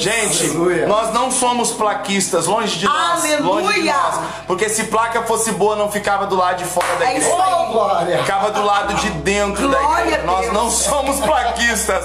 [0.00, 0.86] Gente, Aleluia.
[0.86, 3.22] nós não somos plaquistas, longe de nós.
[3.24, 3.92] Longe de Aleluia.
[3.94, 4.20] nós.
[4.46, 7.28] Porque se placa fosse boa, não ficava do lado de fora da É igreja.
[7.28, 7.63] isso aí.
[7.74, 8.18] Glória.
[8.18, 10.22] Ficava do lado de dentro da Glória igreja.
[10.22, 12.04] a Nós não somos plaquistas.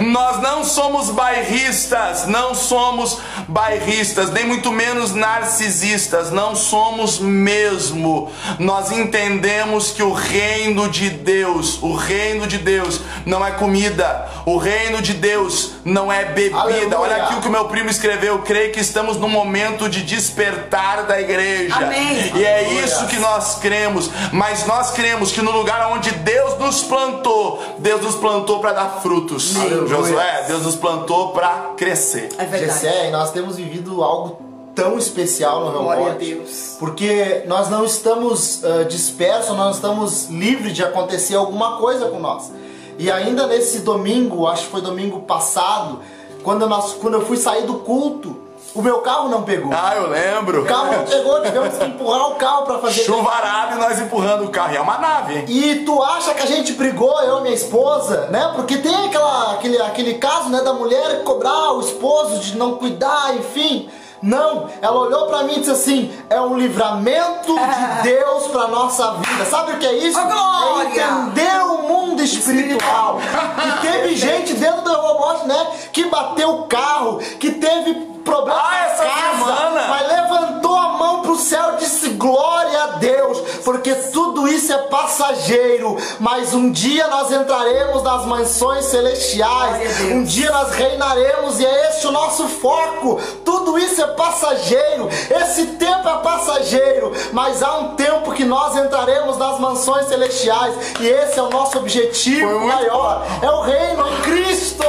[0.00, 2.26] Nós não somos bairristas.
[2.26, 4.30] Não somos bairristas.
[4.30, 6.30] Nem muito menos narcisistas.
[6.30, 8.32] Não somos mesmo.
[8.58, 14.26] Nós entendemos que o reino de Deus, o reino de Deus não é comida.
[14.46, 16.58] O reino de Deus não é bebida.
[16.60, 16.98] Aleluia.
[16.98, 18.38] Olha aqui o que o meu primo escreveu.
[18.40, 21.76] Creio que estamos no momento de despertar da igreja.
[21.76, 22.32] Amém.
[22.34, 22.84] E é Aleluia.
[22.86, 28.02] isso que nós cremos, mas nós cremos que no lugar onde Deus nos plantou, Deus
[28.02, 29.56] nos plantou para dar frutos.
[29.56, 29.88] Aleluia.
[29.88, 32.28] Josué, Deus nos plantou para crescer.
[32.38, 32.80] É verdade.
[32.80, 34.38] Gessé, e nós temos vivido algo
[34.74, 36.14] tão especial no Glória.
[36.14, 36.76] Deus.
[36.78, 42.18] Porque nós não estamos ah, dispersos, nós não estamos livres de acontecer alguma coisa com
[42.18, 42.50] nós.
[42.98, 46.00] E ainda nesse domingo, acho que foi domingo passado,
[46.42, 48.36] quando, nós, quando eu fui sair do culto,
[48.74, 49.72] O meu carro não pegou.
[49.74, 50.62] Ah, eu lembro.
[50.62, 53.02] O carro não pegou, tivemos que empurrar o carro pra fazer.
[53.02, 54.72] Chuvarada e nós empurrando o carro.
[54.72, 55.44] E é uma nave, hein?
[55.48, 58.52] E tu acha que a gente brigou, eu e minha esposa, né?
[58.54, 63.34] Porque tem aquela, aquele, aquele caso, né, da mulher cobrar o esposo de não cuidar,
[63.36, 63.90] enfim.
[64.22, 69.12] Não, ela olhou pra mim e disse assim: é um livramento de Deus pra nossa
[69.14, 69.44] vida.
[69.46, 70.18] Sabe o que é isso?
[70.18, 73.18] É entender o mundo espiritual.
[73.66, 77.94] E teve gente dentro do robô, né, que bateu o carro, que teve
[78.30, 79.86] problema Ah, essa casa, semana!
[79.88, 84.78] mas levantou a mão pro céu e disse glória a Deus, porque tudo isso é
[84.78, 91.88] passageiro, mas um dia nós entraremos nas mansões celestiais, um dia nós reinaremos e é
[91.88, 93.20] esse o nosso foco.
[93.44, 99.36] Tudo isso é passageiro, esse tempo é passageiro, mas há um tempo que nós entraremos
[99.38, 104.84] nas mansões celestiais e esse é o nosso objetivo maior, é o reino em Cristo.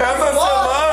[0.00, 0.89] Essa semana, Glória!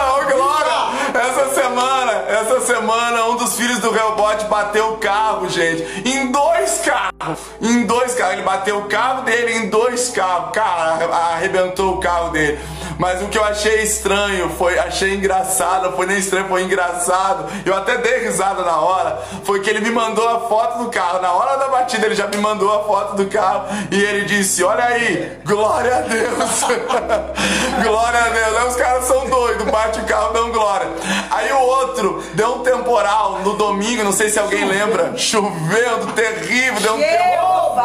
[1.28, 5.84] Essa semana, essa semana, um dos filhos do Hellbot bateu o carro, gente.
[6.08, 7.40] Em dois carros.
[7.62, 8.36] Em dois carros.
[8.36, 10.52] Ele bateu o carro dele em dois carros.
[10.54, 12.58] Cara, arrebentou o carro dele.
[12.98, 17.46] Mas o que eu achei estranho foi, achei engraçado, não foi nem estranho, foi engraçado.
[17.66, 19.20] Eu até dei risada na hora.
[19.44, 21.22] Foi que ele me mandou a foto do carro.
[21.22, 23.66] Na hora da batida, ele já me mandou a foto do carro.
[23.92, 26.64] E ele disse: Olha aí, glória a Deus.
[27.84, 28.58] glória a Deus.
[28.58, 30.88] Aí os caras são doidos, bate o carro, dão glória.
[31.32, 35.18] Aí o outro deu um temporal no domingo, não sei se alguém lembra.
[35.18, 37.78] Chovendo, terrível, deu um temporal.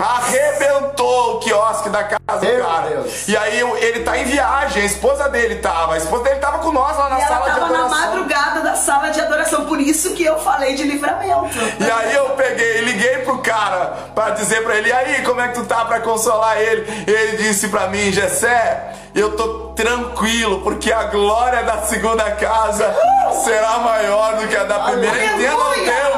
[0.00, 2.88] Arrebentou o quiosque da casa do cara.
[2.88, 3.28] Deus.
[3.28, 5.94] E aí ele tá em viagem, a esposa dele tava.
[5.94, 8.00] A esposa dele tava com nós lá na E ela sala de tava na adoração.
[8.06, 11.48] madrugada da sala de adoração, por isso que eu falei de livramento.
[11.78, 15.40] E aí eu peguei e liguei pro cara pra dizer pra ele, e aí, como
[15.40, 16.86] é que tu tá pra consolar ele?
[17.06, 22.94] E ele disse pra mim, Gessé, eu tô tranquilo, porque a glória da segunda casa
[23.44, 25.24] será maior do que a da primeira.
[25.24, 26.10] Entenda o tempo.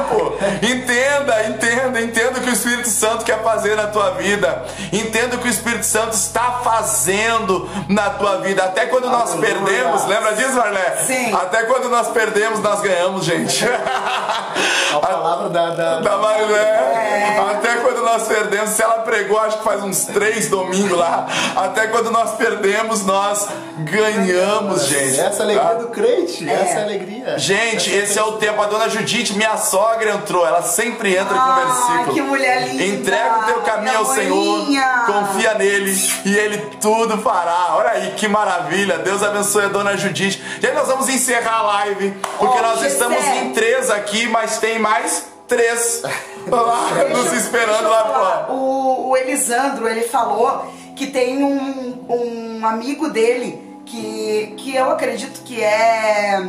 [0.62, 4.64] Entenda, entenda, entenda o que o Espírito Santo quer fazer na tua vida.
[4.92, 8.64] Entenda o que o Espírito Santo está fazendo na tua vida.
[8.64, 10.96] Até quando nós perdemos, lembra disso, Marlé?
[11.06, 11.32] Sim.
[11.32, 13.64] Até quando nós perdemos, nós ganhamos, gente.
[13.64, 17.38] A palavra da, da, Da Marlé.
[17.52, 21.26] Até quando nós perdemos, se ela pregou, acho que faz uns três domingos lá.
[21.56, 25.20] Até quando nós perdemos, nós ganhamos, gente.
[25.20, 25.74] Essa é alegria Tá?
[25.74, 27.38] do crente, essa é a alegria.
[27.38, 28.60] Gente, esse é o tempo.
[28.60, 30.46] A dona Judite, minha sogra, entrou.
[30.46, 32.14] Ela sempre entra com Ah, versículo.
[32.14, 32.84] que mulher linda.
[32.84, 34.66] Entrega o teu caminho ao Senhor,
[35.06, 35.92] confia nele
[36.24, 37.74] e ele tudo fará.
[37.76, 38.98] Olha aí que maravilha.
[38.98, 40.42] Deus abençoe a dona Judite.
[40.62, 44.58] E aí nós vamos encerrar a live, porque Ô, nós estamos em três aqui, mas
[44.58, 46.02] tem mais três
[46.48, 48.52] lá nos esperando lá fora.
[48.52, 50.66] O, o Elisandro, ele falou
[50.96, 56.48] que tem um, um amigo dele que, que eu acredito que é.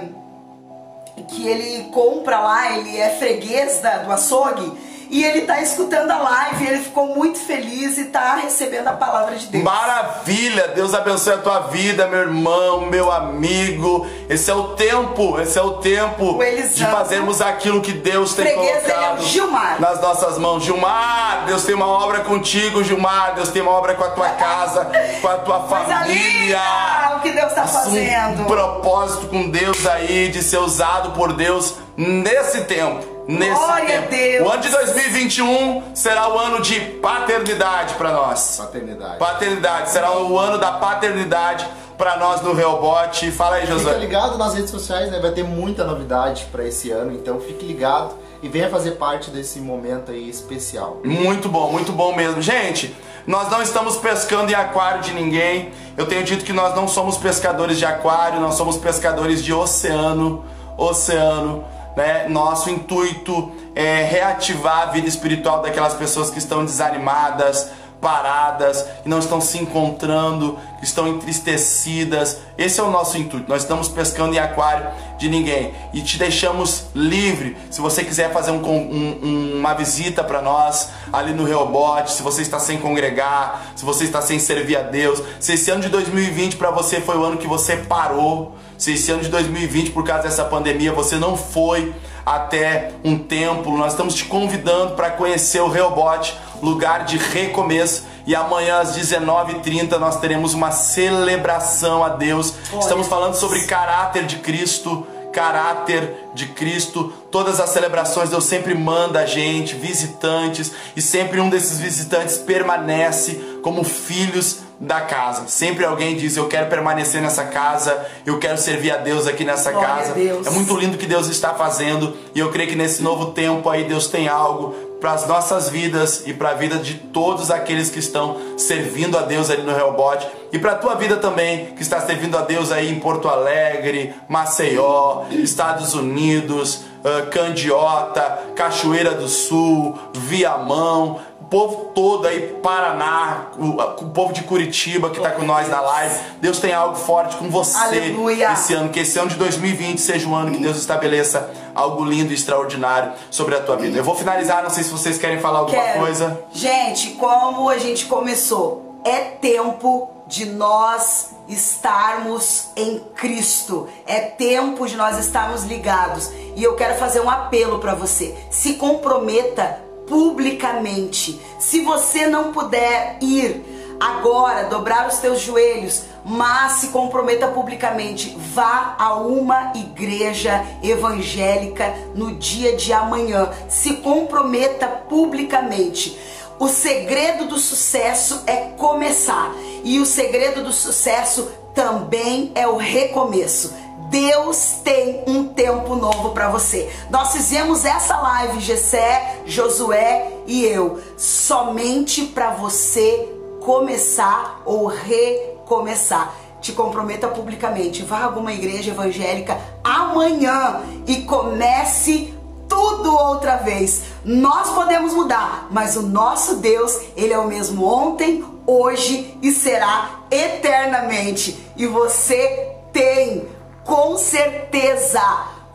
[1.28, 4.72] que ele compra lá, ele é freguês da, do açougue.
[5.14, 9.36] E ele tá escutando a live, ele ficou muito feliz e tá recebendo a palavra
[9.36, 9.64] de Deus.
[9.64, 14.08] Maravilha, Deus abençoe a tua vida, meu irmão, meu amigo.
[14.28, 18.44] Esse é o tempo, esse é o tempo O de fazermos aquilo que Deus tem
[18.44, 19.80] Freguês é o colocado Gilmar.
[19.80, 20.64] nas nossas mãos.
[20.64, 23.36] Gilmar, Deus tem uma obra contigo, Gilmar.
[23.36, 24.90] Deus tem uma obra com a tua casa,
[25.22, 26.08] com a tua família.
[26.08, 28.46] linda o que Deus tá um fazendo.
[28.48, 33.13] propósito com Deus aí de ser usado por Deus nesse tempo.
[33.28, 34.10] Nesse Glória a tempo.
[34.10, 34.48] Deus.
[34.48, 38.58] O ano de 2021 será o ano de paternidade para nós.
[38.58, 39.18] Paternidade.
[39.18, 41.66] Paternidade, será o ano da paternidade
[41.98, 43.32] para nós no Realbot.
[43.32, 43.98] Fala aí, Fica Josué.
[43.98, 45.20] ligado nas redes sociais, né?
[45.20, 49.60] Vai ter muita novidade pra esse ano, então fique ligado e venha fazer parte desse
[49.60, 51.00] momento aí especial.
[51.04, 52.42] Muito bom, muito bom mesmo.
[52.42, 52.94] Gente,
[53.26, 55.72] nós não estamos pescando em aquário de ninguém.
[55.96, 60.44] Eu tenho dito que nós não somos pescadores de aquário, nós somos pescadores de oceano.
[60.76, 61.64] Oceano,
[61.96, 62.28] né?
[62.28, 67.72] Nosso intuito é reativar a vida espiritual daquelas pessoas que estão desanimadas,
[68.04, 72.38] paradas, que não estão se encontrando, que estão entristecidas.
[72.58, 73.50] Esse é o nosso intuito.
[73.50, 74.86] Nós estamos pescando em aquário
[75.18, 77.56] de ninguém e te deixamos livre.
[77.72, 82.42] Se você quiser fazer um, um- uma visita para nós ali no Reobote, se você
[82.42, 86.58] está sem congregar, se você está sem servir a Deus, se esse ano de 2020
[86.58, 90.24] para você foi o ano que você parou, se esse ano de 2020 por causa
[90.24, 91.94] dessa pandemia você não foi
[92.26, 98.06] até um templo, nós estamos te convidando para conhecer o Reobote, lugar de recomeço.
[98.26, 102.54] E amanhã às 19h30 nós teremos uma celebração a Deus.
[102.80, 107.12] Estamos falando sobre caráter de Cristo, caráter de Cristo.
[107.30, 113.60] Todas as celebrações Deus sempre manda a gente, visitantes, e sempre um desses visitantes permanece
[113.62, 115.48] como filhos da casa.
[115.48, 119.72] Sempre alguém diz: Eu quero permanecer nessa casa, eu quero servir a Deus aqui nessa
[119.72, 120.14] Glória casa.
[120.46, 123.70] É muito lindo o que Deus está fazendo e eu creio que nesse novo tempo
[123.70, 127.90] aí Deus tem algo para as nossas vidas e para a vida de todos aqueles
[127.90, 131.82] que estão servindo a Deus ali no Reobote e para a tua vida também que
[131.82, 138.22] está servindo a Deus aí em Porto Alegre, Maceió, Estados Unidos, ah, Candiota,
[138.56, 141.20] Cachoeira do Sul, Viamão,
[141.54, 146.16] povo todo aí, Paraná, o, o povo de Curitiba que está com nós na live.
[146.42, 148.54] Deus tem algo forte com você Aleluia.
[148.54, 152.32] esse ano, que esse ano de 2020 seja um ano que Deus estabeleça algo lindo
[152.32, 153.96] e extraordinário sobre a tua vida.
[153.96, 156.00] Eu vou finalizar, não sei se vocês querem falar alguma Quero.
[156.00, 156.44] coisa.
[156.52, 163.88] Gente, como a gente começou, é tempo de nós estarmos em Cristo.
[164.08, 166.32] É tempo de nós estarmos ligados.
[166.56, 168.36] E eu quero fazer um apelo para você.
[168.50, 171.40] Se comprometa publicamente.
[171.60, 173.64] Se você não puder ir
[174.00, 178.36] agora, dobrar os teus joelhos, mas se comprometa publicamente.
[178.54, 183.50] Vá a uma igreja evangélica no dia de amanhã.
[183.70, 186.18] Se comprometa publicamente.
[186.60, 193.74] O segredo do sucesso é começar, e o segredo do sucesso também é o recomeço.
[194.14, 196.88] Deus tem um tempo novo para você.
[197.10, 203.28] Nós fizemos essa live, Gessé, Josué e eu, somente para você
[203.60, 206.32] começar ou recomeçar.
[206.62, 208.04] Te comprometa publicamente.
[208.04, 212.36] Vá a alguma igreja evangélica amanhã e comece
[212.70, 214.04] tudo outra vez.
[214.24, 220.20] Nós podemos mudar, mas o nosso Deus, ele é o mesmo ontem, hoje e será
[220.30, 221.58] eternamente.
[221.76, 223.48] E você tem
[223.86, 225.22] com certeza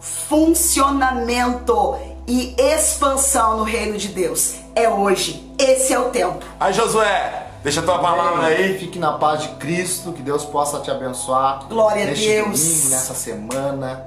[0.00, 1.96] funcionamento
[2.26, 4.56] e expansão no reino de Deus.
[4.74, 5.50] É hoje.
[5.58, 6.44] Esse é o tempo.
[6.60, 8.78] Aí, Josué, deixa a tua palavra aí.
[8.78, 11.64] Fique na paz de Cristo, que Deus possa te abençoar.
[11.68, 12.60] Glória a Deus.
[12.60, 14.06] domingo, nessa semana.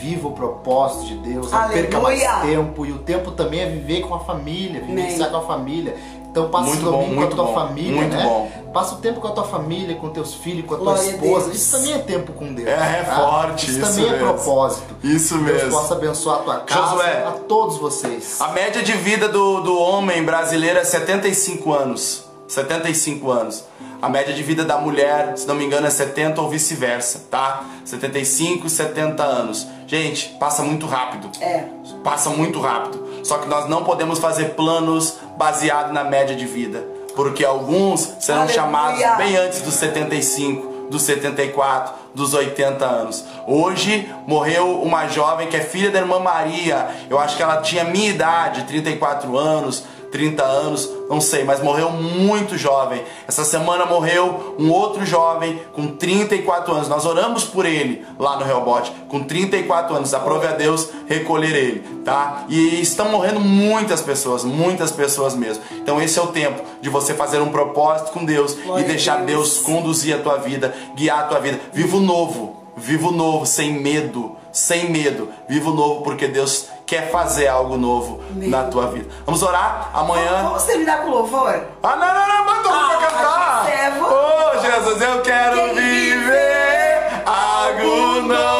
[0.00, 1.82] Viva o propósito de Deus, não Aleluia.
[1.82, 2.84] perca mais tempo.
[2.84, 5.96] E o tempo também é viver com a família, vivenciar com a família.
[6.36, 8.22] Então passa Muito o domingo bom, com a tua bom, família, muito né?
[8.22, 8.70] bom.
[8.70, 11.44] Passa o tempo com a tua família, com teus filhos, com a tua Glória esposa.
[11.46, 11.56] Deus.
[11.56, 12.68] Isso também é tempo com Deus.
[12.68, 13.16] É, é tá?
[13.16, 14.26] forte, Isso, isso também é mesmo.
[14.34, 14.96] propósito.
[15.02, 15.70] Isso Que Deus mesmo.
[15.80, 17.24] possa abençoar a tua casa, Josué.
[17.26, 18.38] a todos vocês.
[18.38, 22.24] A média de vida do, do homem brasileiro é 75 anos.
[22.48, 23.64] 75 anos.
[24.00, 27.64] A média de vida da mulher, se não me engano, é 70 ou vice-versa, tá?
[27.84, 29.66] 75 e 70 anos.
[29.86, 31.30] Gente, passa muito rápido.
[31.40, 31.64] É.
[32.04, 33.06] Passa muito rápido.
[33.22, 36.86] Só que nós não podemos fazer planos baseados na média de vida.
[37.14, 38.54] Porque alguns serão Aleluia.
[38.62, 43.24] chamados bem antes dos 75, dos 74, dos 80 anos.
[43.46, 46.88] Hoje morreu uma jovem que é filha da irmã Maria.
[47.08, 49.84] Eu acho que ela tinha minha idade, 34 anos.
[50.10, 53.02] 30 anos, não sei, mas morreu muito jovem.
[53.28, 56.88] Essa semana morreu um outro jovem com 34 anos.
[56.88, 60.12] Nós oramos por ele lá no Reobote, com 34 anos.
[60.12, 62.44] Aprove a Deus recolher ele, tá?
[62.48, 65.62] E estão morrendo muitas pessoas, muitas pessoas mesmo.
[65.72, 69.24] Então esse é o tempo de você fazer um propósito com Deus Glória e deixar
[69.24, 69.36] Deus.
[69.36, 71.60] Deus conduzir a tua vida, guiar a tua vida.
[71.72, 75.28] Viva o novo, viva o novo sem medo, sem medo.
[75.48, 78.48] Viva o novo porque Deus quer fazer algo novo Amém.
[78.48, 79.08] na tua vida.
[79.26, 80.42] Vamos orar amanhã.
[80.44, 81.62] Vamos terminar com louvor?
[81.82, 83.98] Ah, não, não, não, manda Ah, pra cantar.
[83.98, 88.55] Vou- Oh, Jesus, eu quero Quem viver algo novo.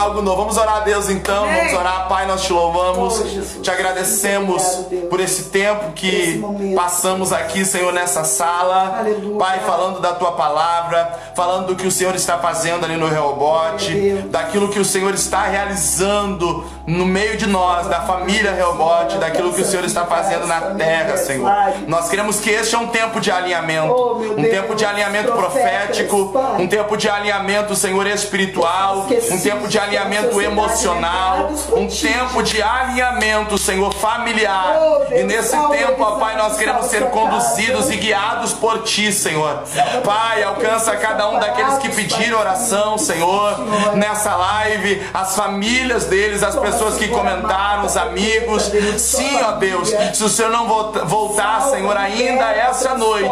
[0.00, 0.38] Algo novo.
[0.38, 1.44] Vamos orar a Deus então.
[1.44, 1.58] Amém.
[1.58, 2.26] Vamos orar, Pai.
[2.26, 3.20] Nós te louvamos.
[3.20, 8.98] Oh, te agradecemos Obrigado, por esse tempo que esse passamos aqui, Senhor, nessa sala.
[8.98, 9.38] Aleluia.
[9.38, 14.24] Pai, falando da tua palavra, falando do que o Senhor está fazendo ali no Reobote,
[14.30, 19.62] daquilo que o Senhor está realizando no meio de nós, da família Reobote, daquilo que
[19.62, 21.50] o Senhor está fazendo na terra, Senhor.
[21.86, 26.32] Nós queremos que este é um tempo de alinhamento, Oh, um tempo de alinhamento profético,
[26.58, 33.56] um tempo de alinhamento, Senhor, espiritual, um tempo de alinhamento emocional, um tempo de alinhamento,
[33.56, 34.78] Senhor, familiar.
[34.80, 39.62] Oh, E nesse tempo, ó Pai, nós queremos ser conduzidos e guiados por Ti, Senhor.
[40.04, 43.58] Pai, alcança cada um daqueles que pediram oração, Senhor,
[43.94, 48.70] nessa live, as famílias deles, as pessoas que comentaram, os amigos.
[48.98, 53.30] Sim, ó Deus, se o Senhor não volta- voltar, Senhor, ainda essa noite,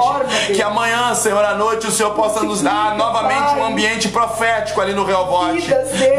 [0.54, 4.92] que amanhã, Senhor, à noite, o Senhor possa nos dar novamente um ambiente profético ali
[4.92, 5.68] no Reobote,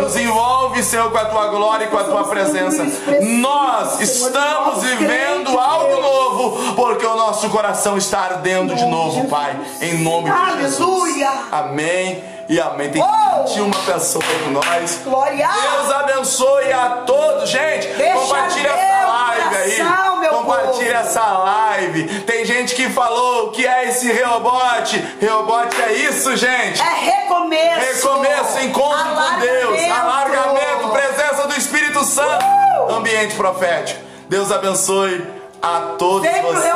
[0.02, 2.86] Nos envolve, Senhor, com a tua glória e com a tua presença.
[3.22, 9.56] Nós estamos vivendo algo novo, porque o nosso coração está ardendo de novo, Pai.
[9.82, 11.16] Em nome de Jesus.
[11.52, 12.90] Amém e amém.
[12.90, 13.48] Tem Oh!
[13.48, 15.00] 21 pessoas com nós.
[15.04, 15.48] Glória.
[15.62, 17.50] Deus abençoe a todos.
[17.50, 19.76] Gente, Deixa compartilha ver essa live aí.
[19.78, 21.08] coração, Compartilha povo.
[21.10, 22.22] essa live.
[22.22, 24.98] Tem gente que falou que é esse Reobote.
[25.22, 26.82] Reobote é isso, gente.
[26.82, 27.80] É recomeço.
[27.80, 32.94] Recomeço, encontro com Deus, alargamento, presença do Espírito Santo, Uh!
[32.96, 34.00] ambiente profético.
[34.28, 35.26] Deus abençoe
[35.62, 36.70] a todos Vem pro vocês.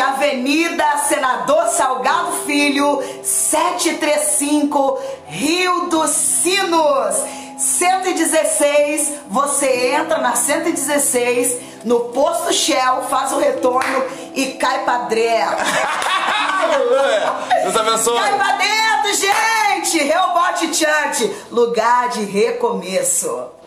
[0.00, 7.16] Avenida Senador Salgado Filho, 735, Rio dos Sinos.
[7.58, 14.04] 116, você entra na 116, no posto Shell, faz o retorno
[14.34, 15.64] e cai pra dentro.
[17.62, 18.18] Deus abençoe.
[18.18, 19.98] Cai pra dentro, gente!
[19.98, 23.61] Reobote Church, lugar de recomeço.